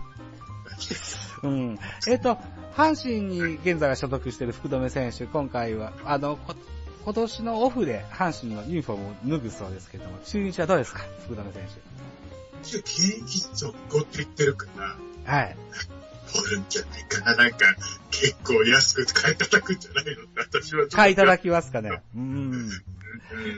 [1.43, 1.79] うん。
[2.07, 2.37] えっ、と、
[2.75, 6.55] 阪神に現在は所属している福留選手、今回は、あの、こ
[7.03, 11.01] 今年のオフで阪神のユニフォームを脱ぐそうですけども、中日はどうですか？
[11.25, 11.67] 福留選
[12.63, 15.31] 一応、現役続行って言ってるから、手。
[15.31, 15.57] はい。
[16.33, 17.35] 取るんじゃないかな。
[17.35, 17.57] なんか、
[18.09, 20.87] 結構安く買い叩くんじゃないの私は。
[20.87, 21.41] 買いただき。
[21.43, 22.01] きますかね。
[22.15, 22.21] うん。
[22.53, 22.71] うん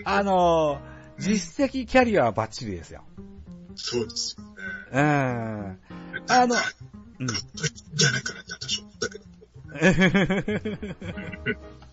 [0.05, 0.79] あの
[1.19, 3.03] 実績キャリアはバッチリですよ。
[3.75, 4.51] そうですよね。
[4.91, 5.77] うん。
[6.27, 6.55] あの
[7.19, 9.25] うん買っといてんじゃないかなって私は思ったけど。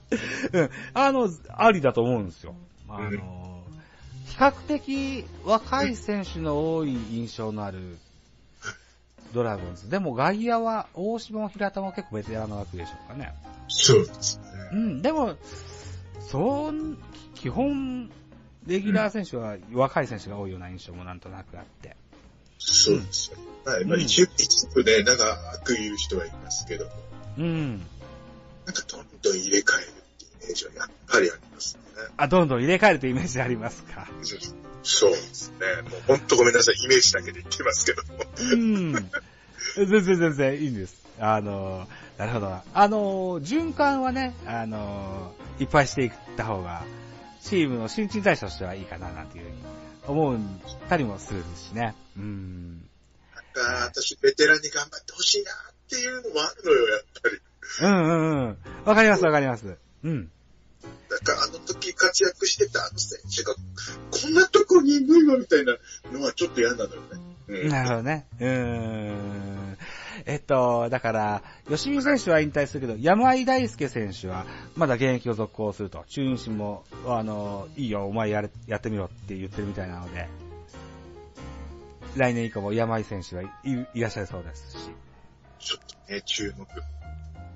[0.53, 2.55] うんあの、ありだと思うんですよ。
[2.89, 3.63] あの、
[4.27, 7.99] 比較的若い選手の多い印象のある
[9.33, 9.91] ドラゴンズ。
[9.91, 13.35] でも外野は大島も平田も結構ベテランの枠でしょうかね。
[13.69, 14.45] そうですね。
[14.73, 15.37] うん、でも、
[16.21, 16.99] そん、
[17.35, 18.11] 基本、
[18.67, 21.97] レギュラー選手は若い選手が多いような印象もなんとなくあって。
[22.59, 23.39] そうですよ。
[23.65, 23.85] はい。
[23.85, 26.93] まあ、うん一応、一部ね、長く言う人はいますけども、
[27.39, 27.79] うん。
[28.67, 30.02] なんかどんどん入れ替える
[30.43, 31.83] イメージはやっぱりありますね。
[32.17, 34.09] あ、どんどん入れ替えるというイメージありますか？
[34.83, 35.83] そうですね。
[35.91, 36.75] もう本当ごめんなさい。
[36.85, 38.25] イメージだけで言ってますけども。
[38.39, 38.93] うん。
[39.77, 40.97] 全然全然いいんです。
[41.21, 41.87] あの、
[42.19, 42.49] なるほど。
[42.75, 46.85] あの、循環はね、あの、いっぱいしていった方が、
[47.43, 49.57] チームの新陳代謝としてはいいかな、なんていうふうに
[50.07, 50.39] 思っ
[50.89, 51.95] たりもするしね。
[52.17, 52.89] うん。
[53.85, 55.55] 私、ベテランに頑張ってほしいなっ
[55.93, 57.39] っていうのもあるのよ、やっぱり。
[57.83, 58.57] うんうんうん。
[58.87, 59.77] わかりますわかります。
[60.05, 60.31] うん。
[61.11, 65.77] なんかあの時活躍してたあの選手が、こんなとこにいるのみたいな
[66.13, 67.21] のはちょっと嫌なのよね。
[67.49, 67.69] うん。
[67.69, 68.27] なるほどね。
[68.41, 69.79] うーん。
[70.27, 76.05] えっと、だから、吉見選手は引退するけど、山井大輔選手は、まだ現役を続行すると。
[76.09, 80.29] 中日も、あの、いいよ、お前やれ、やってみろって言ってるみたいなので、
[82.17, 83.47] 来年以降も山井選手はい、
[83.95, 84.91] いらっしゃるそうですし。
[85.59, 86.67] ちょっとね、注目。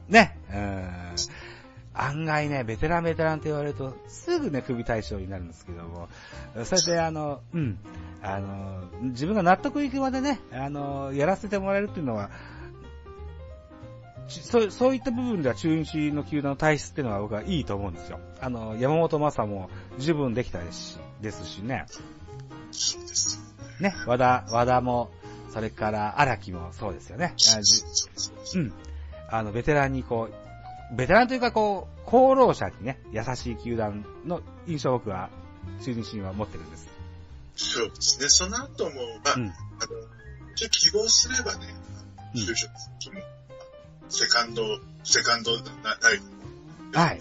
[0.08, 0.38] ね。
[0.48, 1.16] うーん。
[1.96, 6.08] 案外ね、ベテランベテランって言われると、すぐね、首対象になるんですけども、
[6.64, 7.78] それであの、うん、
[8.22, 12.30] あの、自分が納得いくまでね、あの、やらせてもらえるっていうのは、
[14.28, 18.18] そうそういった部分では中日の球団の体質っていうのは僕はいいと思うんですよ。
[18.40, 21.86] あの、山本正も十分できたですし、ですしね。
[22.72, 23.40] そうです。
[23.80, 25.10] ね、和田、和田も、
[25.50, 27.34] それから荒木もそうですよね。
[28.54, 28.72] うん。
[29.30, 30.45] あの、ベテランにこう、
[30.92, 35.30] ベテランというかこう、功労者にね、優しい球団の印象を僕は、
[35.82, 36.88] 中日には持ってるんです。
[37.56, 38.28] そうですね。
[38.28, 38.92] その後も、
[39.24, 39.48] まあ、うん。
[39.48, 39.54] あの、
[40.54, 41.74] ちょ希望すればね、
[42.34, 43.20] うん就職先も、
[44.08, 44.62] セカンド、
[45.04, 46.18] セカンドなタイ
[46.92, 47.20] プはい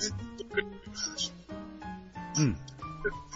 [0.94, 1.32] 話
[2.38, 2.58] うん。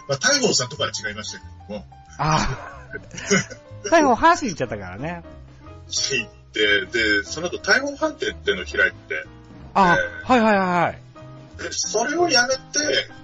[0.08, 1.86] まあ、大鵬さんとかは違いましたけども、
[2.18, 3.88] ああ。
[3.88, 5.22] 最後、阪神行っちゃったからね。
[5.88, 9.24] 行って、で、その後大鵬飯店っていうのを開いて、
[9.74, 10.94] ああ、えはいはいは
[11.58, 11.62] い。
[11.62, 12.60] で、それをやめて、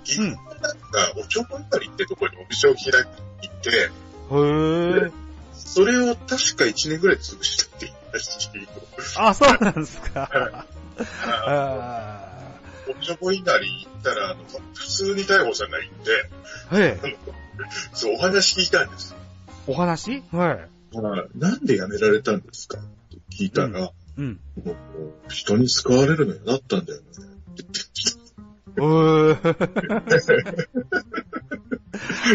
[0.04, 3.02] 銀行なんか、おちょぼいなりってところにお店を開
[3.42, 5.12] いて、へえ。
[5.52, 8.50] それを確か1年ぐらいで潰したって言いましたし、
[9.16, 10.64] あ、そうなんですか。
[12.88, 17.16] おちょぼいなり行ったら、あの、普通に大鵬さんがいて、ーへえ。
[17.92, 19.14] そう、お話聞いたんです。
[19.66, 20.22] お話？
[20.32, 20.68] はい。
[21.34, 22.78] なんで辞められたんですか？
[22.78, 23.90] って聞いたら、うん。
[24.16, 24.76] もう
[25.28, 27.06] 人に使われるのになったんだよね。
[28.76, 29.56] う ー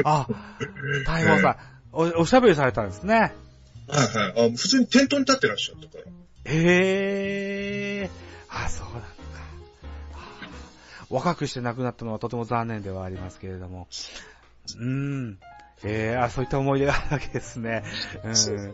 [0.03, 0.27] あ、
[1.05, 1.57] 大鵬さん、
[1.91, 3.33] お、おしゃべりされたんですね。
[3.87, 4.47] はいはい。
[4.47, 6.03] あ普通に店頭に立ってらっしゃったから。
[6.45, 8.09] へえ。
[8.49, 9.07] あ、そうなんだ。
[10.13, 10.49] あ
[11.09, 13.87] 若くして亡くなったのはとても残念ではありますけれども。
[14.79, 15.39] うん。
[15.83, 17.83] ええあ、そういった思い出があるわけですね。
[18.23, 18.73] うん。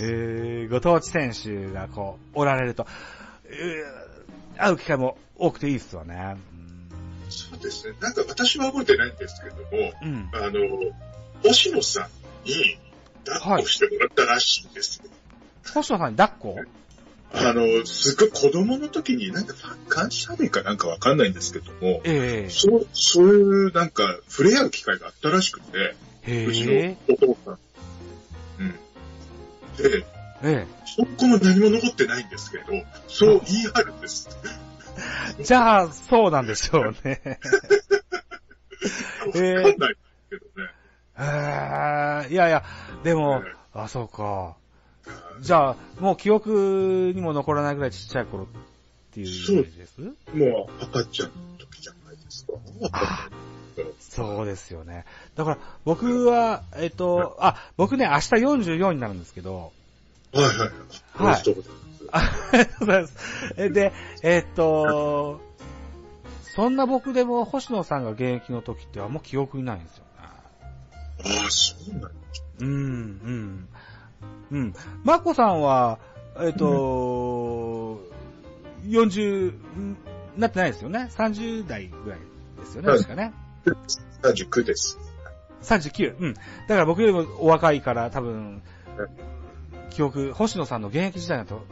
[0.00, 2.86] えー、ご当地選手がこう、おられると、
[3.44, 6.36] えー、会う機会も多くていいっすわね。
[7.28, 7.96] そうですね。
[8.00, 9.62] なんか私は覚えてないんですけども、
[10.02, 10.08] うん。
[10.08, 10.30] うん。
[10.32, 10.92] あの、
[11.42, 12.08] 星野さ
[12.44, 12.78] んに
[13.24, 15.10] 抱っこしてもらったらしいんですよ。
[15.74, 16.60] 星野さんに抱っこ？
[17.32, 19.54] あの、すごい子供の時になんか
[19.88, 23.32] 感謝デーかなんかわかんないんですけども、ええそう、そうい
[23.68, 26.96] うなんか触れ合う機会があったらしくて、へうちえ。
[27.08, 27.58] のお父さん。
[29.76, 30.06] で、
[30.42, 32.64] えそこも何も残ってないんですけど、
[33.08, 34.28] そう言い張るんです。
[35.38, 35.42] え。
[35.44, 37.20] じゃあ、そうなんでしょうね。
[39.26, 39.96] わかんない
[40.30, 40.70] けどね。
[41.18, 41.22] へ
[42.28, 42.32] え。
[42.32, 42.64] いやいや、
[43.02, 44.56] でも、あ、そうか。
[45.40, 48.46] じゃあ、もう記憶にも残らないぐらいちっちゃい頃っ
[49.12, 50.00] ていうイメージです？
[50.00, 52.52] もう赤ちゃんの時じゃないですか。
[52.92, 53.28] あ
[54.00, 55.04] そうですよね。
[55.34, 59.72] だから、僕は、えっと、あ、僕ね、明日44になるんですけど、
[60.32, 60.70] はいはいはい。
[62.10, 62.20] あ、
[62.52, 63.14] ありがとうございます。
[63.56, 65.40] えで、えっと、
[66.54, 70.10] そんな僕でも星野さんが現役の時ってあんま記憶にないんですよね。
[70.22, 72.10] ああ、そうなんだ。
[72.60, 73.68] うん、うん。
[74.50, 74.74] うん。
[75.04, 75.98] マコさんは、
[76.38, 78.00] えっ、と、
[78.84, 79.96] 40、ん
[80.36, 81.08] なってないですよね。
[81.10, 82.18] 30代ぐらい
[82.58, 83.32] ですよね、はい確かね。
[84.22, 84.98] 39です。
[85.62, 86.16] 39。
[86.18, 86.34] うん。
[86.34, 88.62] だから僕よりもお若いから多分、
[89.90, 91.64] 記憶、星野さんの現役時代だと、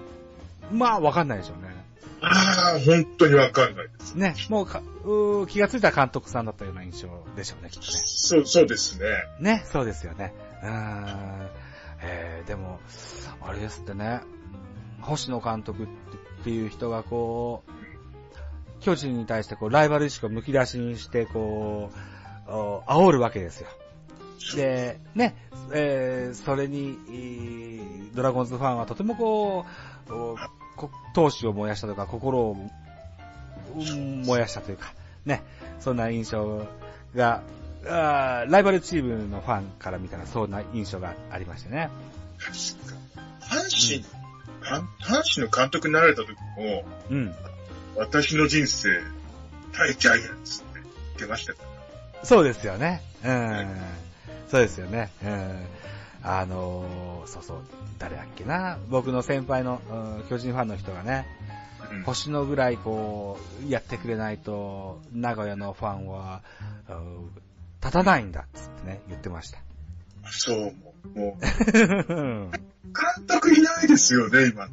[0.73, 1.75] まあわかんないでしょうね。
[2.21, 4.15] ああ、本当にわかんないです。
[4.15, 8.03] ね、もうかうー気がついた監督さんだったような印象でしょうね、きっとね。
[8.07, 9.07] そう、そうですね。
[9.41, 10.33] ね、そうですよね。
[10.63, 11.49] うーん。
[12.01, 12.81] えー、でも、
[13.41, 14.45] あれですってね、うん
[15.05, 15.87] 星野監督っ
[16.45, 17.71] ていう人がこう、
[18.81, 21.91] 巨人に対してこう、ライバル意識をむき出しにして、こ
[22.47, 23.69] う、お煽るわけですよ。
[24.57, 25.35] で、ね、
[25.73, 29.67] えー、それに、えードラゴンズファンはとてもこ
[30.09, 30.13] う、
[31.17, 32.57] 闘志を燃やしたとか、心を、
[33.77, 34.93] うん燃やしたというか、
[35.25, 35.43] ね、
[35.81, 36.67] そんな印象
[37.15, 37.43] が、
[37.87, 41.91] あーライバルチームのファンから見たらそんな印象がありましたね。
[42.39, 42.53] 確
[42.93, 43.05] か。
[43.41, 44.05] 阪神、
[44.63, 47.35] 阪阪神の監督になられた時も、うん。
[47.97, 48.89] 私の人生、
[49.73, 50.87] 対ジャイアンツって言っ
[51.19, 52.25] てましたから。
[52.25, 53.03] そうですよね。
[53.25, 53.77] うん。
[54.49, 55.11] そうですよね。
[55.23, 55.67] うん。
[56.23, 57.59] あのーそうそう、
[57.99, 61.27] 誰だっけな、僕の先輩の、うん巨人ファンの人がね、
[61.93, 66.43] うん星のぐらいこう、やってくれないと、名古屋のファンは、
[66.89, 67.31] うん
[67.81, 69.59] 立たないんだっつってね、言ってました。
[70.31, 70.73] そう、も
[71.15, 72.51] う、もう、監
[73.27, 74.73] 督いないですよね、今ね。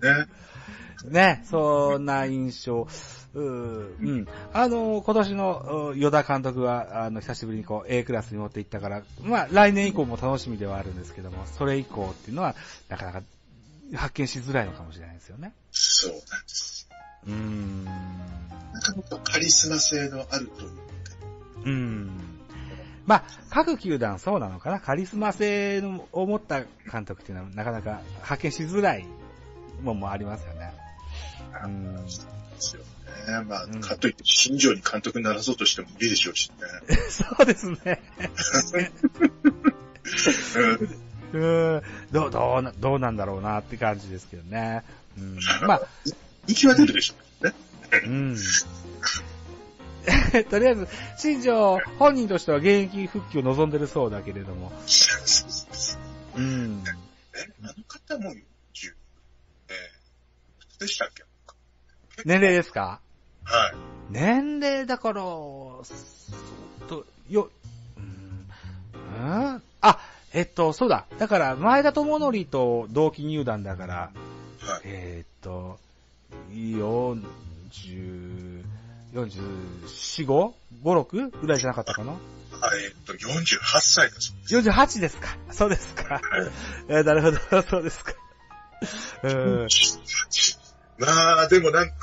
[1.05, 2.87] ね、そんな印象。
[3.33, 4.27] うーうん。
[4.53, 12.55] あの、今年の、う与田監督は、あの、久しぶりにこう、A クラスに持っていったから、まあ、来年以降も楽しみではあるんですけども、それ以降っていうのは、
[12.89, 13.21] なかなか
[13.95, 15.53] 発見しづらいのかもしれないですよね。
[15.71, 16.89] そうなんです。
[17.25, 17.85] うーん。
[17.85, 20.69] なんかもっとカリスマ性のあるという
[21.63, 22.09] うーん。
[23.05, 24.79] まあ、各球団そうなのかな。
[24.79, 26.61] カリスマ性を持った
[26.91, 29.05] 監督っていうのは、なかなか発見しづらい
[29.81, 30.80] もんもありますよね。
[31.63, 32.05] うーん。
[32.05, 32.09] で
[32.59, 32.87] すよね。
[33.47, 36.97] まあ、うんかといって、新庄に監督にならそうとしても無理でしょうしね。
[37.09, 38.01] そうですね。
[41.33, 44.83] うんどう、どうな、どうなんだろうなって感じですけどね。
[45.17, 45.81] うん、まあ、
[46.45, 47.53] 人気は出るでしょうね。
[48.05, 48.37] うん。
[50.49, 50.87] とりあえず、
[51.17, 54.71] 新庄本人としては現役復帰を望んでるそうだけれども。
[54.85, 55.97] そ
[56.35, 56.83] うん。
[57.33, 58.35] え、あの方も40、
[59.69, 59.73] え
[60.79, 61.23] でしたっけ？
[62.25, 62.99] 年齢ですか？
[63.43, 63.73] はい。
[64.09, 65.83] 年齢だから、そ
[66.83, 67.49] うと、よ、
[67.97, 68.47] うん、
[68.93, 69.61] うん？
[69.81, 69.99] あ、
[70.33, 71.05] えっと、そうだ。
[71.17, 74.81] だから、前田智則と同期入団だから、はい。
[74.83, 75.79] えーっと、
[76.51, 77.23] 40、
[79.13, 80.53] 44、5、
[80.83, 82.13] 5、6ぐらいじゃなかったかな？
[82.13, 82.15] あ
[82.75, 84.69] えーっと、48歳だそうです。
[84.69, 85.35] ?48 ですか？
[85.51, 86.21] そうですか。
[86.87, 88.13] えーなるほど、そうですか。
[89.23, 89.67] うん。
[91.01, 91.07] ま
[91.39, 91.95] あ、でもなんか、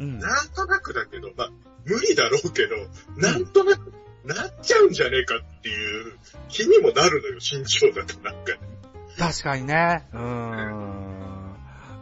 [0.00, 0.18] うん。
[0.18, 1.50] なんとなくだけど、まあ、
[1.84, 2.76] 無理だろうけど、
[3.16, 3.92] なんとなく、
[4.24, 8.52] なっちゃうんじゃねえかっていう気にもなるのよ、身長だとなんか。
[9.18, 10.06] 確かにね。
[10.12, 11.54] うーん。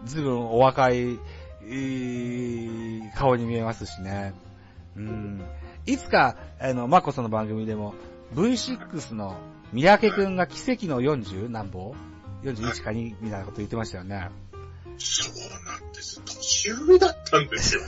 [0.04, 1.18] ずいぶんお若い、
[1.62, 4.32] えー顔に見えますしね。
[4.96, 5.42] うん。
[5.86, 7.94] いつか、あの、マコソの番組でも、
[8.34, 9.36] V6 の
[9.72, 11.48] 三宅くんが奇跡の 40?
[11.48, 11.94] 何本
[12.44, 14.28] ?41 か2みたいなこと言ってましたよね。
[14.98, 15.34] そう
[15.64, 16.20] なんです。
[16.24, 17.82] 年上だったんですよ。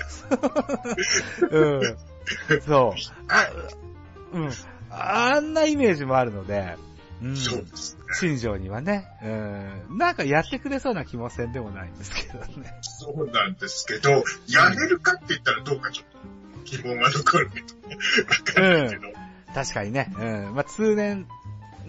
[1.51, 1.97] うん。
[2.67, 3.01] そう。
[3.29, 3.49] あ、
[4.33, 4.51] うん。
[4.91, 6.77] あんなイメージもあるので、
[7.23, 7.37] うん。
[7.37, 8.01] そうですね。
[8.19, 9.29] 新庄にはね、う
[9.95, 9.99] ん。
[9.99, 12.75] なんかやってくれそうな気もせんでもないんですけどね。
[12.83, 14.11] そうなんですけど、
[14.49, 16.19] やれるかって言ったらどうかちょっと
[16.77, 17.67] 疑問が残るけど、
[18.29, 19.03] わかんないけど。
[19.55, 20.55] 確かにね、うん。
[20.55, 21.27] まあ、通年、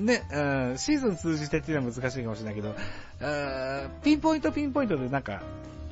[0.05, 5.41] ね、うん、シーズン通じてっていうのは難しいかもしれないけど、うんピンポイントピンポイントでなんか、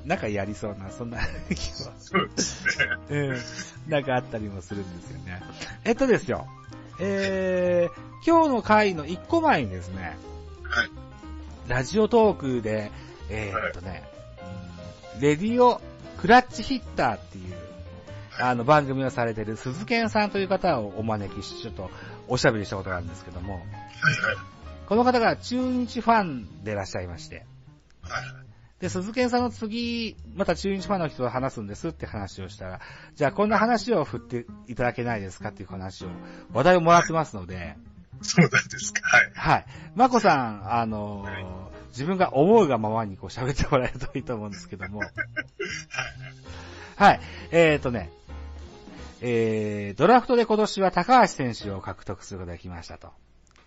[0.06, 1.20] なんかやりそうな、そんな
[1.50, 2.86] 気は、そうですね。
[3.10, 5.42] うん、なんかあったりもするんですよね。
[5.84, 6.48] えっとですよ、
[7.00, 10.18] えー、今日の回の1個前にですね、
[10.64, 10.90] はい。
[11.68, 12.92] ラジオトークで、
[13.30, 14.16] えーっとね、う
[15.18, 15.82] んレディオ
[16.18, 17.54] クラッチヒッターっていう、
[18.40, 21.92] あの番組をされてる鈴賢さんという方をお招きして、ちょっと
[22.30, 24.38] おしゃべりしたことがあるんですけども、はいはい。
[24.88, 27.46] この方が中日ファンでいらっしゃいまして、
[28.02, 28.40] はい
[28.80, 32.80] で、鈴賢さんの次、また中日ファンの人と話すんですって話をしたら、
[33.14, 36.08] じゃあこんな話を振っていただけないですかっていう話を、
[36.54, 37.76] 話題をもらってますので、
[38.22, 39.02] そうなんですか。
[39.06, 39.32] はい。
[39.34, 39.66] はい。
[39.96, 41.46] まこさん、あのーはい
[41.90, 45.12] 自分が思うがままにこう喋ってもらえるといいと思うんですけども、 はい。
[46.96, 47.20] はい。
[47.50, 48.12] えーとね、
[49.22, 53.08] えー、ドラフトで今年は高橋選手を獲得することができましたと。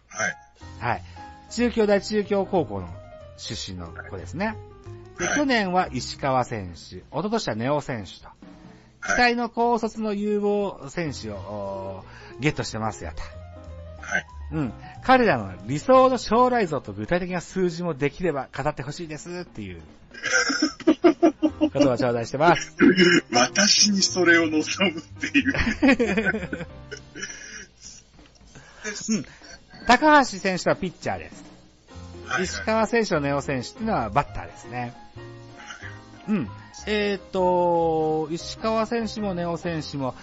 [0.09, 0.37] はい。
[0.81, 1.03] はい。
[1.51, 2.89] 中京大中京高校の
[3.37, 4.57] 出身の子ですね。
[5.19, 8.29] で、はい去年は石川選手、一昨年はネオ選手と、
[9.05, 9.35] 期はい。
[9.35, 12.05] 待の高卒の有望選手を
[12.41, 13.23] ゲットしてますよと。
[14.03, 14.27] はい。
[14.53, 14.73] うん。
[15.03, 19.83] 彼らの理想の将来像と具体的な数字もできれば語ってほしいですっていう、
[21.03, 22.77] ことを頂戴してます。
[23.33, 25.53] 私にそれを望むっていう。
[29.09, 29.27] うん
[29.87, 31.45] 高橋選手はピッチャーです。
[32.27, 34.95] はい石川選手のネオ選手っていうのはバッターですね。
[36.29, 36.49] うん。
[36.87, 40.15] えーっと、石川選手もネオ選手も、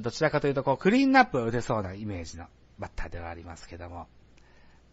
[0.00, 2.46] どちらかというと、こう、クリーンナップを打てそうなイメージの
[2.78, 4.06] バッターではありますけども。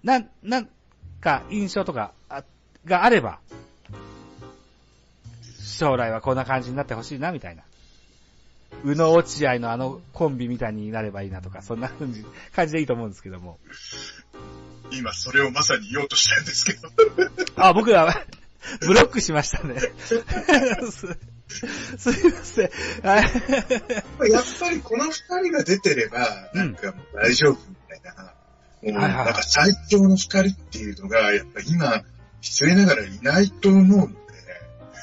[0.03, 0.69] なん、なん
[1.19, 2.43] か印象とか、あ
[2.85, 3.39] があれば、
[5.63, 7.63] 将来はこんな感じになってほしいな、みたいな。
[8.83, 13.59] 宇野落合のあのコンビみたいになればいいなとか、そんな感じ感じでいいと思うんですけども。
[14.91, 16.89] 今それをまさに言おうとしたんですけど。
[17.55, 18.25] あ、僕は、
[18.81, 19.79] ブロックしましたね。
[19.99, 20.23] す、
[21.97, 22.69] すいません。
[23.03, 25.11] あやっぱりこの二
[25.41, 28.33] 人が出てれば、なんかもう大丈夫みたいな
[28.83, 32.03] もう、はいはいはいなんか最強の二人っていうのが、やっぱ今、
[32.41, 34.19] 失礼ながらいないと思うんで、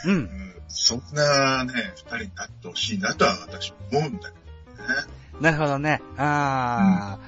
[0.07, 0.11] う。
[0.11, 0.40] うんん、
[0.71, 4.35] そんなね、二人になってほしいなとは私思うんだけ
[4.83, 4.95] どね。
[5.41, 6.01] なるほどね。
[6.17, 7.19] あ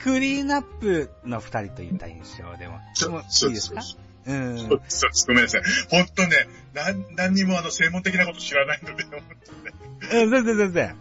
[0.00, 2.80] ー、クリーンアップの二人といった印象でも。
[2.94, 3.82] そもそうで、いいですすか？
[3.82, 3.96] そ
[4.26, 4.58] うん。
[4.58, 5.62] そうですごめんなさい。
[5.90, 6.36] 本当ね、
[6.74, 10.96] なん、何にもあの、専門的なこと知らないので、うん全然全然。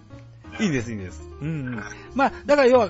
[0.59, 1.21] いいです、いいです。
[1.41, 1.83] うんうん。
[2.15, 2.89] まあ、だから要は、う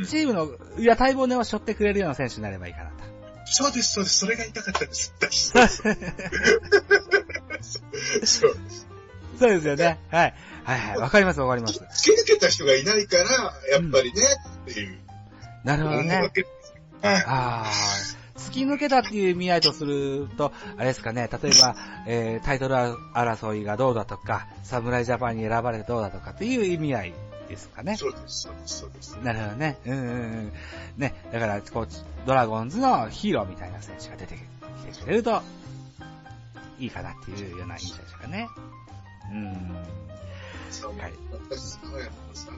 [0.00, 2.99] んチームの、いや、待望年を背負ってくれるような選手になればいいかなと。
[3.44, 4.18] そうです、そうです。
[4.18, 5.14] それが言いたかったです。
[5.52, 5.96] そうそう
[8.24, 9.50] そう。
[9.50, 9.98] ですよね。
[10.10, 10.34] はい。
[10.64, 10.98] はいはい。
[10.98, 11.80] わかります、わかります。
[11.80, 13.24] 突き抜けた人がいないから、
[13.70, 14.22] やっぱりね、
[14.62, 14.98] っていう、
[15.64, 16.32] なるほどね。
[17.02, 17.24] はい。
[17.26, 17.70] ああ。
[18.36, 21.76] 突き抜けたっていう意味合いとすると、あれですかね、例えば、
[22.06, 27.14] えー、タイトル争いがどうだとか、侍ジャパンに選ばれてどうだとかっていう意味合い
[27.50, 27.96] ですかね。
[27.96, 29.12] そうです、そうです、そうです。
[29.22, 29.78] なるほどね。
[29.84, 30.52] うんうんうん。
[30.96, 31.88] ね、だから、こう、
[32.26, 35.42] ドラゴンズのヒーローみたいな選手が出てきてくれると、
[36.78, 38.48] いいかなっていうような印象でしょうかね。
[39.32, 39.44] うん。
[39.44, 41.12] はい。
[41.50, 42.52] 私、爽やかなさ、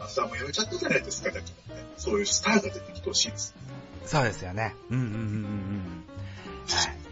[0.00, 1.84] 朝もやめちゃったじゃないですか、だからね。
[1.96, 3.54] そういうスターが出てきてほしいです。
[4.06, 4.74] そうですよね。
[4.90, 6.04] うんうんうんうんうん。
[6.68, 7.07] はい。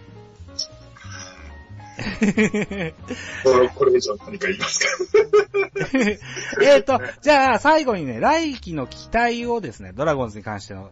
[3.45, 4.87] これこれ以上何か言いますか
[6.63, 10.91] えっと、じゃあ最後にね、来季の期待をですね、ドラゴンズに関しての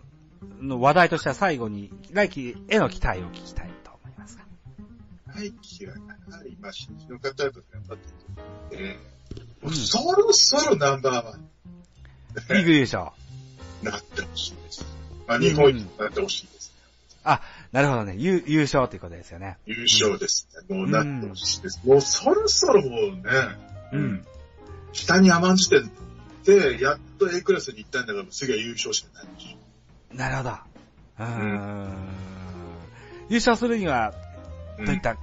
[0.61, 4.45] の話題としては最後に、来季への期待を聞きたいと思いますが。
[5.33, 5.99] はい、キラや
[6.37, 8.09] はり、まあ、新人の方と頑張って、
[8.73, 11.49] えー、もうんうそろそろナンバーワン
[12.51, 13.11] リーグ優勝。
[13.83, 14.87] になってほしいです。
[15.27, 16.73] まあ、日本一になってほしいです。
[17.25, 17.41] あ、
[17.75, 18.15] なるほどね。
[18.17, 19.59] 優優勝ということですよね。
[19.67, 20.77] 優勝ですね。
[20.77, 21.81] もうなってほしいです。
[21.85, 23.23] もうそろそろもうね、
[23.93, 24.25] うん。
[24.93, 25.83] 下に甘んじて
[26.45, 30.17] で、やっと A クラスに行ったんだから、次は優勝しかないでしょ。
[30.17, 30.51] なるほど。
[30.51, 32.09] うーん。
[33.29, 34.15] 優勝するには、
[34.79, 35.17] うんどういった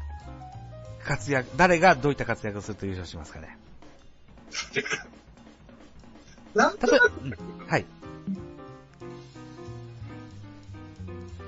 [1.05, 3.57] 活躍、誰がどういった活躍をすると優勝しますかね？
[6.53, 7.33] なんとなく、うん
[7.65, 7.85] はい。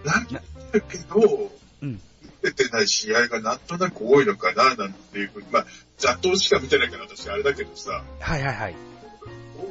[0.05, 0.27] なん？
[0.73, 1.51] だけど、
[1.81, 2.01] うん
[2.43, 5.65] 出てない試合がなんとなく多いのかな、なんていうふうに、まあ、
[5.97, 8.75] ざっとしか見てないから私あれだけどさ、はいはいはい。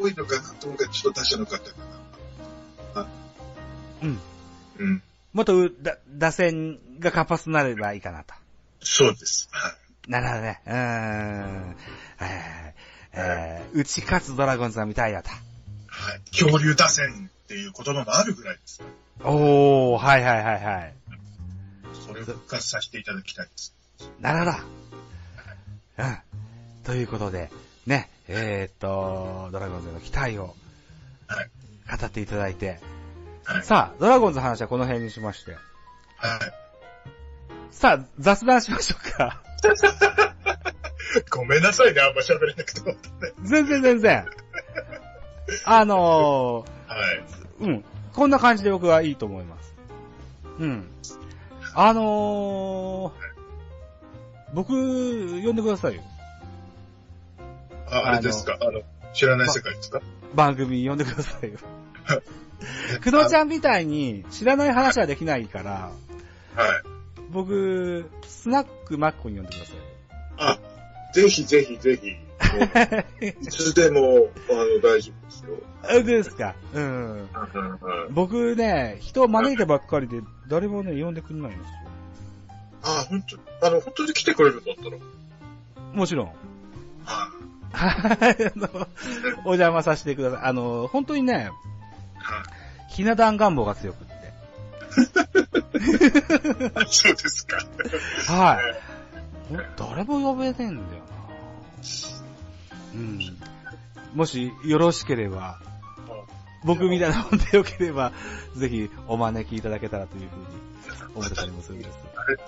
[0.01, 1.77] 多いのかなと思うからちょっと打者の方か
[2.95, 3.07] な。
[4.03, 4.19] うん。
[4.79, 5.03] うん。
[5.35, 8.35] もっとうだ打線が活発になればいいかなと。
[8.81, 9.49] そうです。
[9.51, 9.75] は
[10.09, 10.11] い。
[10.11, 10.61] なるほどね。
[10.67, 10.77] うーん。
[10.77, 10.83] は
[12.21, 12.75] いはいはい。
[13.15, 15.29] えー、打ち勝つドラゴンズが見たいやと。
[15.29, 15.37] は
[16.15, 16.21] い。
[16.31, 18.83] 恐竜打線っていう言葉もあるぐらいです。
[19.23, 20.95] おー、はいはいはいはい。
[22.07, 23.75] それを復活させていただきたいです。
[24.21, 24.53] なるほど。
[25.99, 26.19] うん。
[26.83, 27.51] ということで、
[27.85, 30.55] ね、えー、っと、ドラゴンズの期待を
[31.27, 31.51] はい。
[32.01, 32.81] 語っていただいて、
[33.45, 33.63] はい。
[33.63, 35.61] さあ、ドラゴンズの話はこの辺にしまして、はい。
[37.71, 39.43] さあ、雑談しましょうか。
[41.29, 42.97] ごめんなさいね、あんま喋れなくても。
[43.43, 44.27] 全然全然。
[45.67, 47.42] あのはい。
[47.63, 47.85] ー、うん。
[48.13, 49.75] こんな感じで僕はいいと思います。
[50.59, 50.85] うん。
[51.75, 53.13] あのー、
[54.55, 54.73] 僕、
[55.43, 56.03] 呼んでくださいよ。
[57.91, 58.59] あ、あれですか？
[58.61, 58.83] あの、
[59.15, 60.01] 知らない世界ですか？
[60.35, 61.59] 番組呼んでくださいよ。
[63.01, 65.91] くどちゃんみたいに知らない話はできないから、
[66.55, 66.83] はい。
[67.31, 69.83] 僕、スナックマッコに呼んでくださいよ。
[70.39, 70.59] あ、
[71.15, 72.15] ぜひぜひぜひ、
[73.21, 75.57] いつでも、あの、大丈夫ですよ。
[75.83, 76.55] あですか。
[76.75, 77.29] うん。
[78.11, 81.75] 僕ね、人を招いてばっかりで、誰もね、呼んでくんないんですよ。
[82.85, 83.23] あ、本
[83.61, 83.67] 当？
[83.67, 84.97] あの、本当に来てくれるんだったら。
[85.93, 86.27] もちろん。
[87.05, 87.29] は
[87.73, 88.69] はい、 あの、
[89.45, 90.41] お邪魔させてください。
[90.45, 91.37] あの、本当にね、い。
[91.37, 91.53] はい。
[92.93, 94.13] ひな壇願望が強くって。
[96.75, 97.57] あ そうですか。
[98.33, 98.93] はい。
[99.49, 101.12] ほ誰も呼べねえんだよな。
[102.95, 103.21] うん。
[104.15, 105.59] もし、よろしければ、
[106.65, 108.13] 僕みたいなもんでよければ、
[108.57, 111.99] ぜひお招きいただけたらというふうに思ってたりもするんです。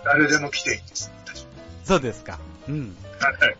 [0.04, 1.10] 誰誰でも来ていいです。
[1.24, 1.46] 私
[1.84, 2.38] そうですか。
[2.68, 2.96] うん。
[3.20, 3.56] はい。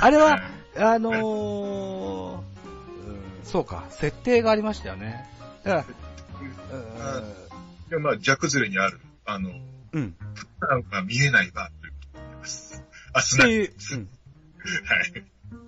[0.00, 0.40] あれは、
[0.76, 2.42] あのーうん、
[3.44, 5.28] そうか、設定がありましたよね。
[5.64, 7.24] だから、
[7.90, 9.58] でまあ、弱ずれにある、あの、うん、
[9.92, 10.16] うん。
[10.34, 12.84] 普段が見えないバーということになります。
[13.12, 13.44] あ、すな。
[13.44, 13.64] はい。
[13.64, 14.08] っていう、うん。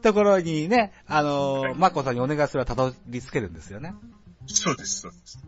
[0.03, 3.95] ところにね、あのー、マコさんにお願いすればたどり着けるんですよね。
[4.47, 5.39] そうです、 そうです。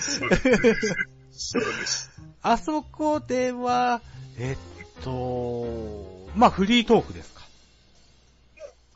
[0.00, 0.96] そうです。
[1.32, 2.10] そうです。
[2.42, 4.00] あそこでは、
[4.38, 7.42] えっと、まあフリートークですか？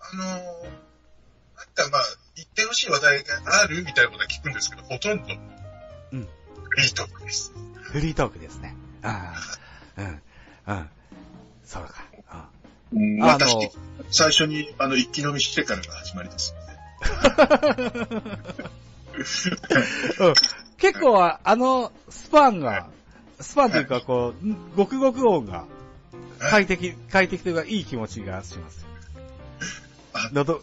[0.00, 2.02] あのー、なんかまあ、
[2.36, 5.24] 言って楽しい話題があるみたいなことは聞くんですけど、ほとんど、
[6.12, 6.28] うん。
[6.70, 7.52] フリートークです。
[7.82, 8.76] フリートークですね。
[9.02, 9.34] あ
[9.96, 10.22] あ、 うん、
[10.68, 10.90] うん。
[11.64, 12.04] そうか。
[12.92, 13.70] うんあの私、
[14.10, 16.64] 最初に、あの、一気飲みしてからが始まりですので。
[20.20, 20.34] うん、
[20.78, 22.86] 結構あ、あの、スパンが、
[23.40, 25.64] スパンというか、こう、ごくごく音が、
[26.38, 28.86] 快適、快適というか、いい気持ちがします。
[30.12, 30.28] あ？
[30.32, 30.62] 喉、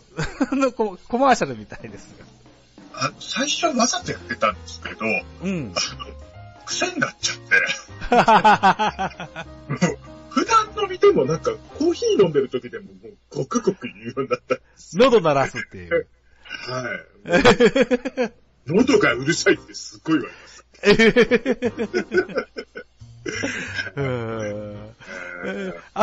[0.51, 2.09] あ のコ、コマーシャルみたいです
[2.93, 5.23] あ最初はわざとやってたんですけど、が。
[5.43, 5.73] うん。
[5.75, 6.05] あの、
[6.65, 7.41] 癖になっちゃって、
[10.31, 14.97] 普段飲みでもなんか、コーヒー飲んでる時でももう、ごくごく言うようになったんです。
[14.97, 16.07] 喉鳴らすっていう。
[16.67, 18.31] はい。
[18.67, 20.65] 喉がうるさいってすっごい言われます。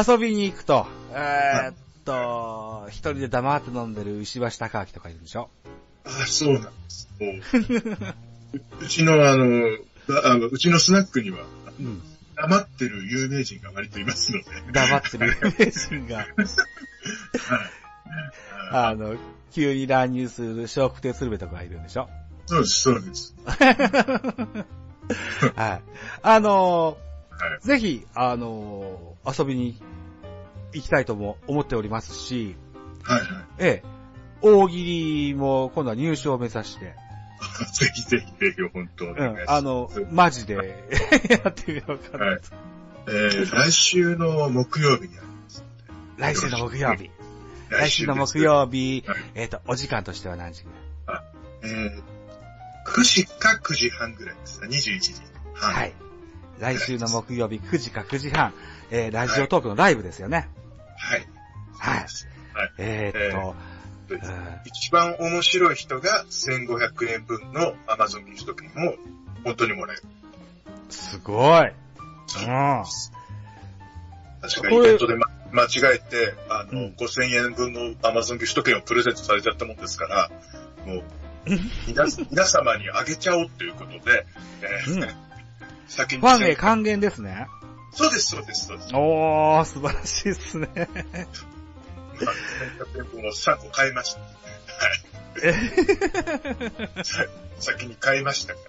[0.12, 1.74] 遊びに行くと、えーっ
[2.04, 5.48] と、一人で黙って飲んでる石橋貴明とかいるでしょ？
[6.04, 7.08] ーあ、そうなんです。
[7.20, 7.40] もう
[8.84, 9.78] うちのあの、
[10.24, 11.44] ああの、うちのスナックには、
[11.80, 12.02] うん。
[12.40, 16.26] 黙ってる有名人が割といますので、黙ってる有名人が、
[18.70, 19.16] あの、
[19.52, 22.08] 急に乱入する笑福亭鶴瓶とかがいるんでしょ？
[22.46, 23.34] そうです、そうです。
[25.56, 25.82] はい。
[26.22, 26.96] あの
[27.30, 27.66] はい。
[27.66, 29.80] ぜひ、あの遊びに
[30.72, 32.56] 行きたいとも思っておりますし、
[33.04, 33.28] はいはい。
[33.58, 33.88] ええ、
[34.42, 36.94] 大喜利も今度は入賞を目指して、
[37.72, 39.50] ぜひぜひぜひ、本当おうん、願いします。
[39.52, 40.54] あの、マジで
[41.30, 42.42] やってみようかなと。
[43.06, 45.64] えー、来週の木曜日にあります。
[46.18, 47.10] 来週の木曜日。
[47.70, 50.78] 来週の木曜日、えっ、と、お時間としては何時ぐらい
[51.60, 52.02] えー、
[52.86, 54.68] 9時か9時半ぐらいですね。
[54.68, 55.14] 21時
[55.54, 55.72] 半。
[55.72, 55.94] はい。
[56.60, 58.52] 来週の木曜日9時か9時半、
[58.90, 60.48] えー、ラジオトークのライブですよね。
[60.96, 61.26] はい。
[61.78, 61.98] はい。
[62.00, 62.72] はい。
[62.78, 63.77] えー、っと、そうですうん
[64.64, 68.94] 一番面白い人が1500円分の Amazon ギフト券を
[69.44, 70.02] 本当にもらえる。
[70.88, 71.66] すごい。
[71.66, 72.84] うん。
[74.40, 80.30] 確かイベントで、ま、間違えて、あの、うん5000円分の Amazon ギフト券をプレゼントされちゃったもんですから、
[80.86, 81.04] もう、
[81.86, 84.26] 皆皆様にあげちゃおうということで、
[84.62, 85.28] えーうん
[85.88, 87.46] 先にファンへ還元ですね。
[87.92, 88.90] そうです、そうです、そうです。
[88.94, 90.68] おー、素晴らしいですね。
[92.18, 94.20] 1500円分を3個買いました。
[95.42, 95.52] え
[97.02, 97.26] さ
[97.60, 98.60] 先に買いましたか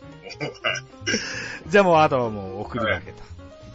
[0.42, 0.82] ら、
[1.68, 3.20] じゃあもうあとはもう送るだけと。
[3.20, 3.26] いっ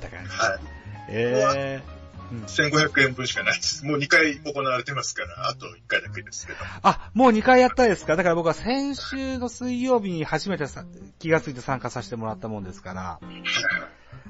[0.01, 0.31] た感じ。
[0.31, 0.61] はい。
[1.09, 1.95] えー、
[2.33, 3.85] うん1500円分しかないです。
[3.85, 6.59] もう2回行われてますから、あと1回だけですけど。
[6.83, 10.85] あ、もう2回やったですかだから僕は先週の水曜日に初めてさ
[11.19, 13.21] 気がついて参加させてもらったもんですから、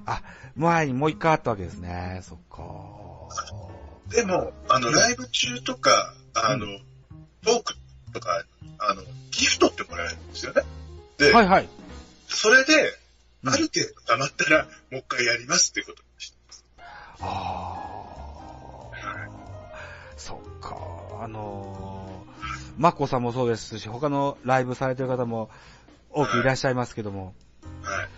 [0.07, 0.23] あ、
[0.57, 2.21] 前にもう1回あったわけですね。
[2.23, 3.64] そっか。
[4.15, 6.67] でも、あの、ライブ中とか、あの、
[7.45, 7.75] トーク
[8.13, 8.45] とか、
[8.79, 9.03] あの、
[9.33, 10.63] ギフトってもらえるんですよね。
[11.19, 11.69] で、はいはい。
[12.29, 12.73] それで、
[13.43, 16.37] うんある程度溜まったら、もう一回やりますってことにして
[17.21, 18.97] ああ、
[20.17, 20.79] そっか。
[21.21, 25.51] あのー、マッコさんもそうですし、他のライブされてる方も
[26.11, 27.35] 多くいらっしゃいますけども、
[27.83, 28.09] はい。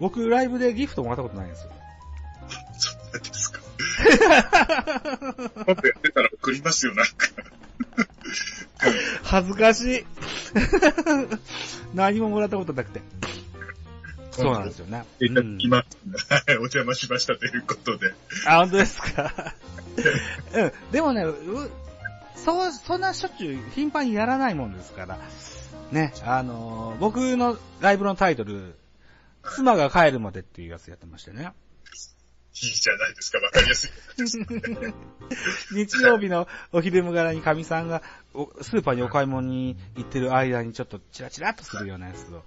[0.00, 1.70] 僕ライブでギフトもらったことないんですよ。
[2.78, 3.60] そうなんですか。
[5.66, 7.12] もっとやってたら送りますよ、なんか。
[9.24, 10.04] 恥ずかしい。
[11.94, 13.00] 何ももらったことなくて。
[14.30, 15.04] そうなんですよね。
[15.20, 18.14] いただうんお邪魔しましたということで。
[18.46, 19.54] あ、本当ですか？
[20.54, 20.72] うん。
[20.92, 21.34] でもね、う
[22.36, 25.18] そう、そんなしょっちゅう頻繁にやらないもんですから。
[25.90, 28.76] ね、あのー僕のライブのタイトル、
[29.56, 31.52] 妻が帰るまでっていうやつやってましてね。
[32.62, 33.90] いいじゃないですか、わかりやすい。
[35.72, 38.02] 日曜日のお昼む柄に神さんが
[38.34, 42.42] おスーパーにお買い物に行ってる間にちょっとチラチラっとするようなやつを。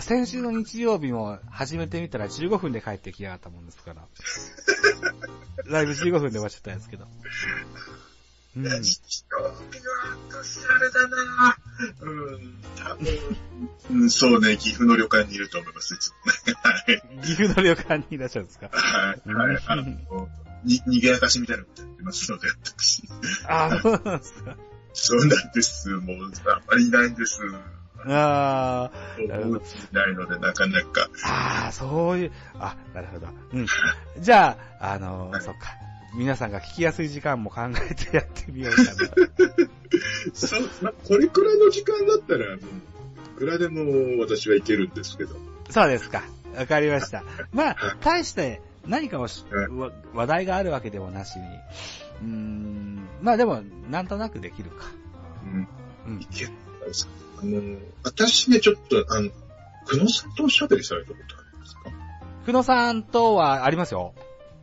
[0.00, 4.06] 先週の日曜日も始めてみたら15分で帰ってきやがったもんですから。
[5.66, 7.06] ライブ15分で終わっちゃったんですけど。
[8.56, 8.64] うん。
[8.82, 11.56] 日曜日は私あれだな
[12.02, 13.08] うん、多分、
[14.02, 16.54] うん、そうね、岐阜の旅館にいると思います、いつもね。
[16.62, 17.26] はい。
[17.26, 18.68] 岐阜の旅館にいらっしゃるんですか？
[18.72, 19.28] はい。
[19.32, 19.62] はい。
[19.66, 19.82] あの、
[20.64, 23.02] に、逃げ明かしみたいなことやってますので、私。
[23.48, 24.56] ああ、そうなんですか。
[24.92, 25.88] そうなんです。
[25.90, 27.38] もう、あんまりいないんです。
[28.06, 31.08] ああ、なるほどないので、なかなか。
[31.24, 33.28] ああ、そういう、あ、なるほど。
[33.52, 33.66] うん。
[34.18, 35.68] じゃあ、あのーそっか。
[36.14, 38.90] 皆さんが聞きやすい時間も考えてやってみようかな。
[40.34, 42.58] そう、まあ、これくらいの時間だったら、い
[43.36, 45.36] くらでも私はいけるんですけど。
[45.70, 46.22] そうですか。
[46.56, 47.22] わかりました。
[47.52, 49.28] まあ、大して何かを
[50.12, 51.44] 話題があるわけでもなしに。
[51.44, 54.86] うーん、まあでも、なんとなくできるか。
[55.44, 55.68] うん。
[56.06, 56.26] うんい。
[56.26, 56.54] けるん
[56.86, 57.12] ですか。
[57.42, 59.30] あの、私ね、ちょっと、あの、
[59.86, 61.82] 久野さんとおしゃべりされたことありますか？
[62.46, 64.14] 久野さんとはありますよ。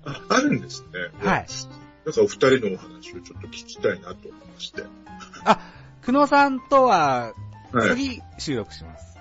[0.08, 1.28] あ、あるんですね。
[1.28, 1.48] はい。
[2.06, 4.84] なんかお二人のお話をちょっと聞きたいなと思いまして。
[6.02, 7.34] 久野さんとは、
[7.74, 7.90] はい。
[7.90, 9.18] 次収録します。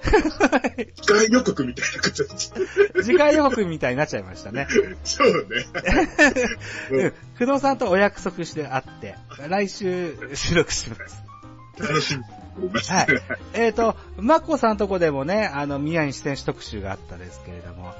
[1.00, 2.52] 機械予告みたいな形。
[3.02, 4.66] 次回予告みたいになっちゃいましたね。
[5.04, 5.66] そうね。
[6.90, 9.16] うん久野さんとお約束して会って、
[9.48, 11.24] 来週収録します。
[11.78, 12.22] 楽しみ。
[12.68, 13.06] はい。
[13.54, 17.94] えっ、と、マッコさんとこでもね、あの、宮西選手特集があったですけれども、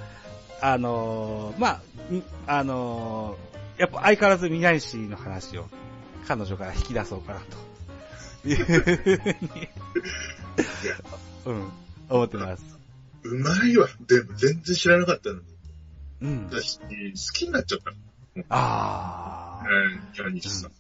[0.62, 1.80] あのーまあ、
[2.10, 5.66] みあのーやっぱ相変わらず宮西の話を
[6.26, 7.70] 彼女から引き出そうかなと。
[8.48, 9.68] いうふうに、
[11.46, 11.70] うん、
[12.08, 12.78] 思ってます。
[13.22, 13.88] うまいわ。
[14.06, 15.42] でも全然知らなかったのに。
[16.22, 16.48] うん。
[16.50, 16.84] 私、好
[17.32, 17.96] きになっちゃったの。
[18.48, 20.70] あうん、キャニスさん。
[20.70, 20.72] ー。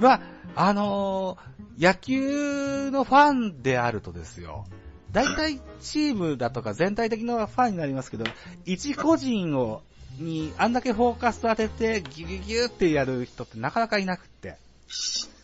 [0.00, 0.20] まあ、
[0.54, 4.66] あのー野球のファンであるとですよ。
[5.12, 8.24] 大体チームだとか全体的なファンになりますけど、
[8.66, 9.82] 一個人を、
[10.18, 14.56] にあんだけフォーカス当ててギュギュギュってやる人ってなかなかいなくって。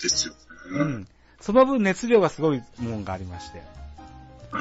[0.03, 0.39] ですよね。
[0.71, 1.09] うん。
[1.41, 3.63] その分熱量がすごいもんがありまして。
[4.51, 4.59] あ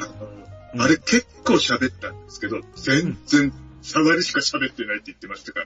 [0.76, 3.52] のあれ結構喋ったんですけど、全然
[3.82, 5.60] 触りしか喋ってないって言ってましたか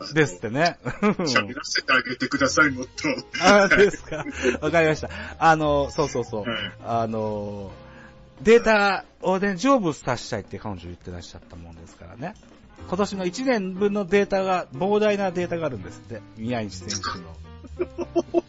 [0.00, 0.12] ら。
[0.12, 0.78] ですってね。
[1.02, 3.44] 喋らせてあげてください、もっと。
[3.44, 4.24] ああ、ですか。
[4.60, 5.10] わかりました。
[5.38, 6.48] あの、そうそうそう。
[6.48, 7.72] はいあの、
[8.42, 12.34] データをね、成仏させたいって彼女言ってらっしゃったもんですからね。
[12.88, 16.22] 今年の1年分のデータが、膨大なデータがあるんですって。
[16.36, 17.36] 宮市選手の。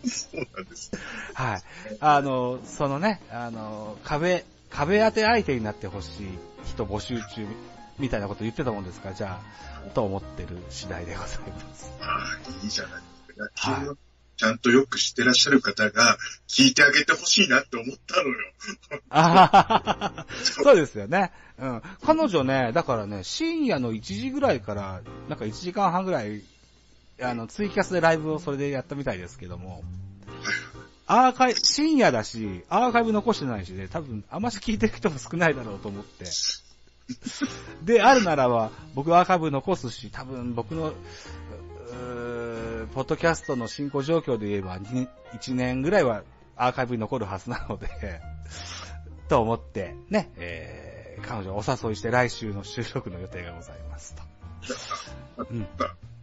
[0.08, 0.92] そうなんです。
[1.34, 1.62] はい。
[2.00, 6.28] あの、そのね、あの、壁、壁当て相手になってほしい
[6.66, 7.46] 人募集中
[7.98, 11.92] みたいなこと言ってたもんですから、じゃあ、と思ってる次第でございます。
[12.00, 13.00] ああ、いいじゃないで
[13.56, 13.80] すか。
[13.80, 13.98] 野球を
[14.40, 16.18] ちゃんとよく知ってらっしゃる方が
[16.48, 18.36] 聞いてあげてほしいなって思ったのよ。
[19.10, 21.34] あそうですよね。
[21.58, 21.82] うん。
[22.06, 26.42] 彼女ね、だからね、深夜の1時ぐらいから、なんか1時間半ぐらい、
[27.22, 29.84] あの、ツイキャスでライブをそれでやったみたいですけども、
[31.06, 36.24] アーカイブ、深夜だし、アーカイブ残してないしね、多分、あまし聞いてる人も少ないだろうと思って。
[37.84, 42.39] で、あるならば、僕アーカイブ残すし、多分僕の、うー
[42.94, 46.24] ポッドキャストの進行状況で言えば、1年ぐらいは
[46.56, 47.88] アーカイブに残るはずなので、
[49.30, 54.24] と思って、ね、えー、彼女をお誘いして来週の収録の予定がございますと。
[55.50, 55.68] うん。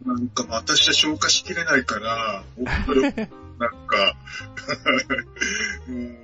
[0.05, 4.15] なんか私は消化しきれないから、 なんか、
[5.87, 6.17] うん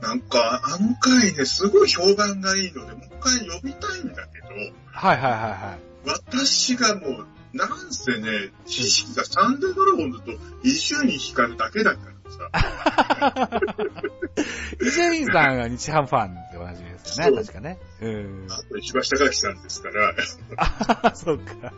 [0.00, 4.48] なんかあの回ね、すごい評判がいいので、もう一回呼びたいんだけど、
[4.92, 5.86] はいはいはいはい。
[6.06, 7.26] 私がもう、
[7.56, 10.32] なんせね、知識がサンデードラゴンズと
[10.62, 13.62] 伊集院光だけだからさ、
[14.82, 17.78] 伊集院さんが日ハムファンで同じですよね、確かね。
[18.02, 18.46] うん。
[18.50, 20.14] あと石橋貴樹さんですから、
[20.58, 21.72] あそうか。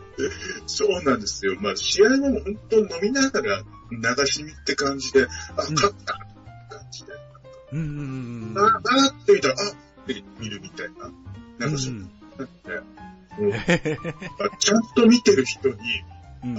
[0.67, 1.55] そうなんですよ。
[1.61, 6.23] まあ、試合後も本当飲みながら流し見って感じで、あ、うん勝ったって
[6.75, 7.13] 感じで。
[7.71, 9.57] うんうんうんあ、あって見たら、あ
[10.03, 11.09] って見るみたいな。
[11.57, 12.09] なんかそうう、ん。
[14.59, 15.75] ちゃんと見てる人に
[16.43, 16.57] うん。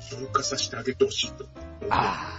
[0.00, 1.46] 消化させてあげてほしいと。
[1.90, 2.32] あ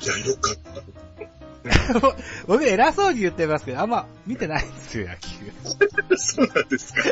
[0.00, 0.80] いや、よかった。
[0.80, 2.16] あ。
[2.46, 5.28] 僕偉そうに言ってますけど、あんま見てないんですよ、野球。
[6.16, 7.02] そうなんですか。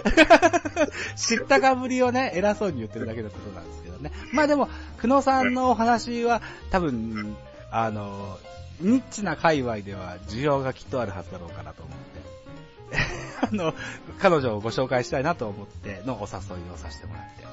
[1.16, 4.12] 知ったかぶりをね、偉そうに言ってるだけのことなんですけどね。
[4.32, 6.40] まあでも、久野さんのお話は、
[6.70, 7.36] 多分、
[7.70, 8.38] あの、
[8.80, 12.15] ニッチな界隈では需要がきっとあるはずだろうかなと思って。
[13.42, 13.74] あの、
[14.18, 17.44] 彼女をご紹介したいなと思ってのお誘いをさせてもらって、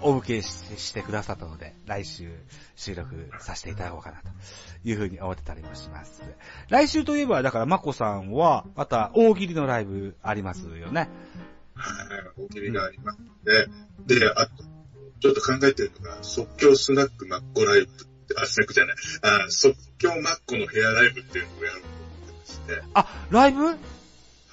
[0.00, 2.32] お受けししてくださったので、来週
[2.76, 4.28] 収録させていただこうかなと
[4.84, 6.22] いうふうに思ってたりもします。
[6.68, 11.08] 来週といえば、だから、まこさんは、また大喜利のライブありますよね。
[11.74, 11.86] は
[12.38, 13.26] い、大喜利がありますの
[14.06, 14.64] で、で、あと、
[15.20, 23.76] ちょっと考えてるのが、即興スナックマッコライブって、あ、スナックじゃない、あ、即興マッコのヘアライブっていうのをやろうと思ってまして、あ、ライブ？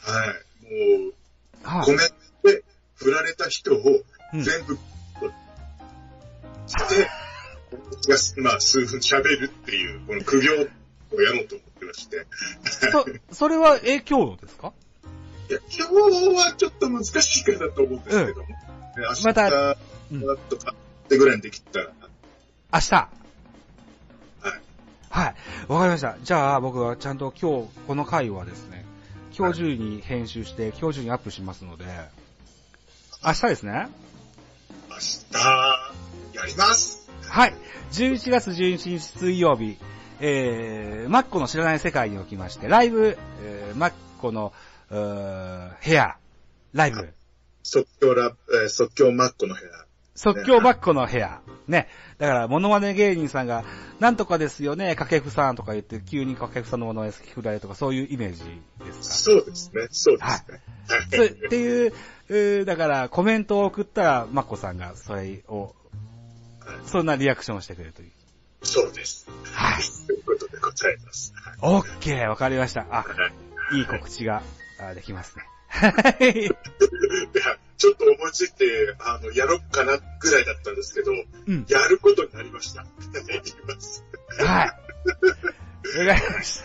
[0.07, 0.27] はい、
[1.63, 1.97] はい、もう、コメン
[2.43, 2.63] トで
[2.95, 3.79] 振られた人を
[4.33, 4.43] うん。
[4.43, 4.77] 全部、
[6.67, 7.07] して、
[8.41, 12.27] がまあ、数分喋るっていう、この苦行をやろうと思ってまして、
[12.91, 14.73] そ、それは影響度ですか？
[15.49, 18.57] いや、今日はちょっと難しいかなと思うんですけども、ね
[18.97, 19.77] 明日またと
[20.11, 20.21] うん。
[20.25, 21.91] かってぐらいにできたら、
[22.73, 22.95] 明日？
[22.95, 23.09] は
[24.43, 24.51] い。
[25.09, 25.35] はい。
[25.69, 26.17] わかりました。
[26.21, 28.85] じゃあ、僕はちゃんと今日、この回はですね、
[29.37, 31.85] 今日中に編集して、今日中にアップしますので、
[33.23, 33.87] 明日ですね。
[34.89, 37.53] 明日、やりますはい。
[37.91, 39.77] 11月11日水曜日、
[40.19, 44.53] えー、マッコの知らない世界におきまして、ライブ、えー、マッコの、
[44.89, 46.17] うー部屋、
[46.73, 47.13] ライブ、
[47.61, 49.86] 即興ラ、えー即興マッコの部屋。
[50.17, 51.41] 即興マッコの部屋。
[51.67, 51.87] ね。
[52.17, 53.63] だから、モノマネ芸人さんが、
[53.99, 58.43] なんとかですよね、掛布さんとか言って、急に掛布さんのモノマネ振られるとか、そういうイメージ
[58.83, 60.57] ですそうですね、そうですね。
[60.87, 61.15] か。
[61.15, 61.93] そうっていう、
[62.29, 65.75] うーだから、コメントを送ったら、マッコさんが、それを、
[66.85, 68.11] そんなリアクションをしてくれるという。
[68.63, 69.27] そうです。
[69.53, 69.83] はい。
[70.07, 71.31] ということでございます。
[71.61, 72.87] オッケー、わかりました。
[72.89, 73.05] あ、は
[73.71, 74.41] いいい告知が、
[74.79, 75.43] あできますね。
[75.67, 76.49] はい。
[77.77, 81.65] ちょっと思いついて、あの、やろっかなぐらいだったんですけど、うん。
[81.69, 82.81] やることになりました。
[84.43, 86.07] はい。
[86.07, 86.61] わかりまし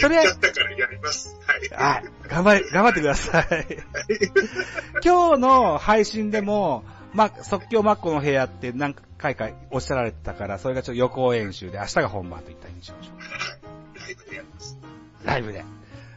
[0.00, 1.36] 今言っちゃったからやります。
[1.46, 1.68] はい。
[1.68, 1.76] た。
[1.76, 2.04] はい。
[2.28, 3.46] 頑張り、頑張ってください。
[5.04, 13.98] 今日の配信でも、ま、即興マッコの部屋って何回かおっしゃられてたから、それがちょっと予行演習で、明日が本番といった印象でしょう。
[13.98, 14.78] ライブでやります。
[15.24, 15.64] ライブで。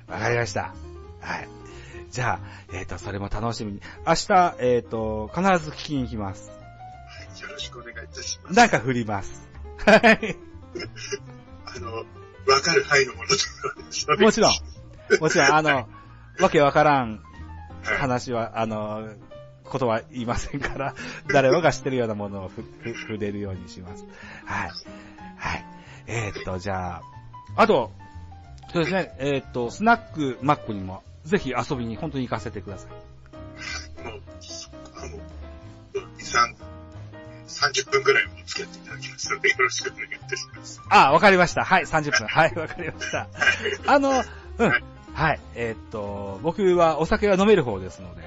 [0.08, 0.74] わかりました。
[1.22, 1.61] はい。
[2.12, 2.40] じゃあ、
[2.74, 3.82] えっ、と、それも楽しみに。
[4.06, 6.50] 明日、えっ、と、必ず聞きに行きます。
[6.50, 6.62] はい
[7.42, 8.56] よろしくお願いいたします。
[8.56, 9.48] なんか振ります。
[9.86, 10.38] はい。
[11.76, 14.52] あの、わかる範囲のものともちろん。
[15.20, 15.88] もちろん、あの、
[16.40, 17.22] わけわからん
[17.84, 17.98] はい。
[17.98, 19.10] 話は、あの、
[19.64, 20.94] ことは言いませんから、
[21.34, 24.06] 誰もが知ってるようなものをふ、 ふ、触れるようにします。
[24.46, 24.72] はい。
[25.38, 25.66] はい。
[26.08, 27.02] えーっと、じゃあ、
[27.56, 27.92] あと、
[28.72, 32.92] そうですね、えーっと、スナックマックにも、ぜひ遊びに本当に行かせてください。
[34.04, 34.22] もう、
[34.96, 35.18] あの、
[36.18, 36.56] 2、3、
[37.48, 40.82] 30分くらいお付き合っていただきますので、よろしくお願いいたします。
[40.90, 41.64] あ、わかりました。
[41.64, 42.28] はい、30分。
[42.28, 43.28] はい、わかりました。
[43.88, 44.24] あの、
[44.58, 44.72] うん。
[45.14, 48.22] はい、えーっと、僕はお酒は飲める方ですので、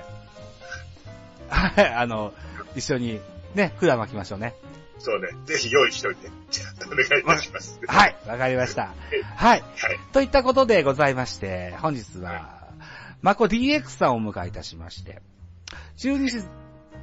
[1.48, 2.32] はい、あの、
[2.76, 3.20] 一緒に
[3.54, 4.54] ね、管巻きましょうね。
[4.98, 7.80] そうね、ぜひ用意しておいて、じゃあお願いいたします。
[7.86, 8.94] はい、わかりました。
[9.36, 9.60] はい。
[9.60, 9.98] はい。
[10.12, 12.63] といったことでございまして、本日は、
[13.24, 15.22] マコ DX さんをお迎えいたしまして、
[15.96, 16.44] 中日、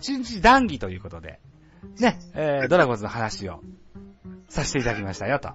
[0.02, 1.40] 中日談義ということで、
[1.98, 3.60] ね、えー、ドラゴンズの話を
[4.48, 5.50] させていただきましたよ、と。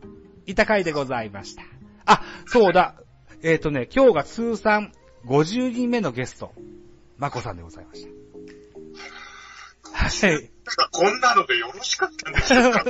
[0.45, 1.63] いった回でございました。
[2.05, 2.97] あ、そうだ。
[3.45, 4.91] えっ、ー、とね、今日が通算
[5.27, 6.53] 50人目のゲスト、
[7.17, 8.09] マコさんでございました。
[9.93, 10.51] はい。
[10.91, 12.85] こんなのでよろしかったんでしょうか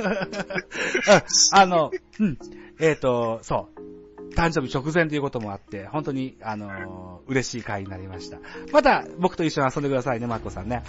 [1.53, 2.39] あの、うん。
[2.79, 4.06] えっ、と、そう。
[4.35, 8.39] 誕生日直前ということもあって、本当に、あのー嬉しい回になりました。
[8.71, 10.83] また、僕と一緒に遊んでくださいね、マッコさんね。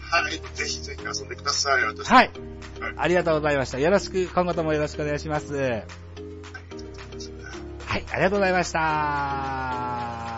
[0.00, 0.32] はい。
[0.54, 1.84] ぜひぜひ遊んでください。
[1.84, 2.30] 私はい。
[2.80, 3.78] はいありがとうございました。
[3.78, 5.54] よろしく、今後ともよろしくお願いします。
[5.54, 5.78] は
[7.98, 10.35] い、ありがとうございました。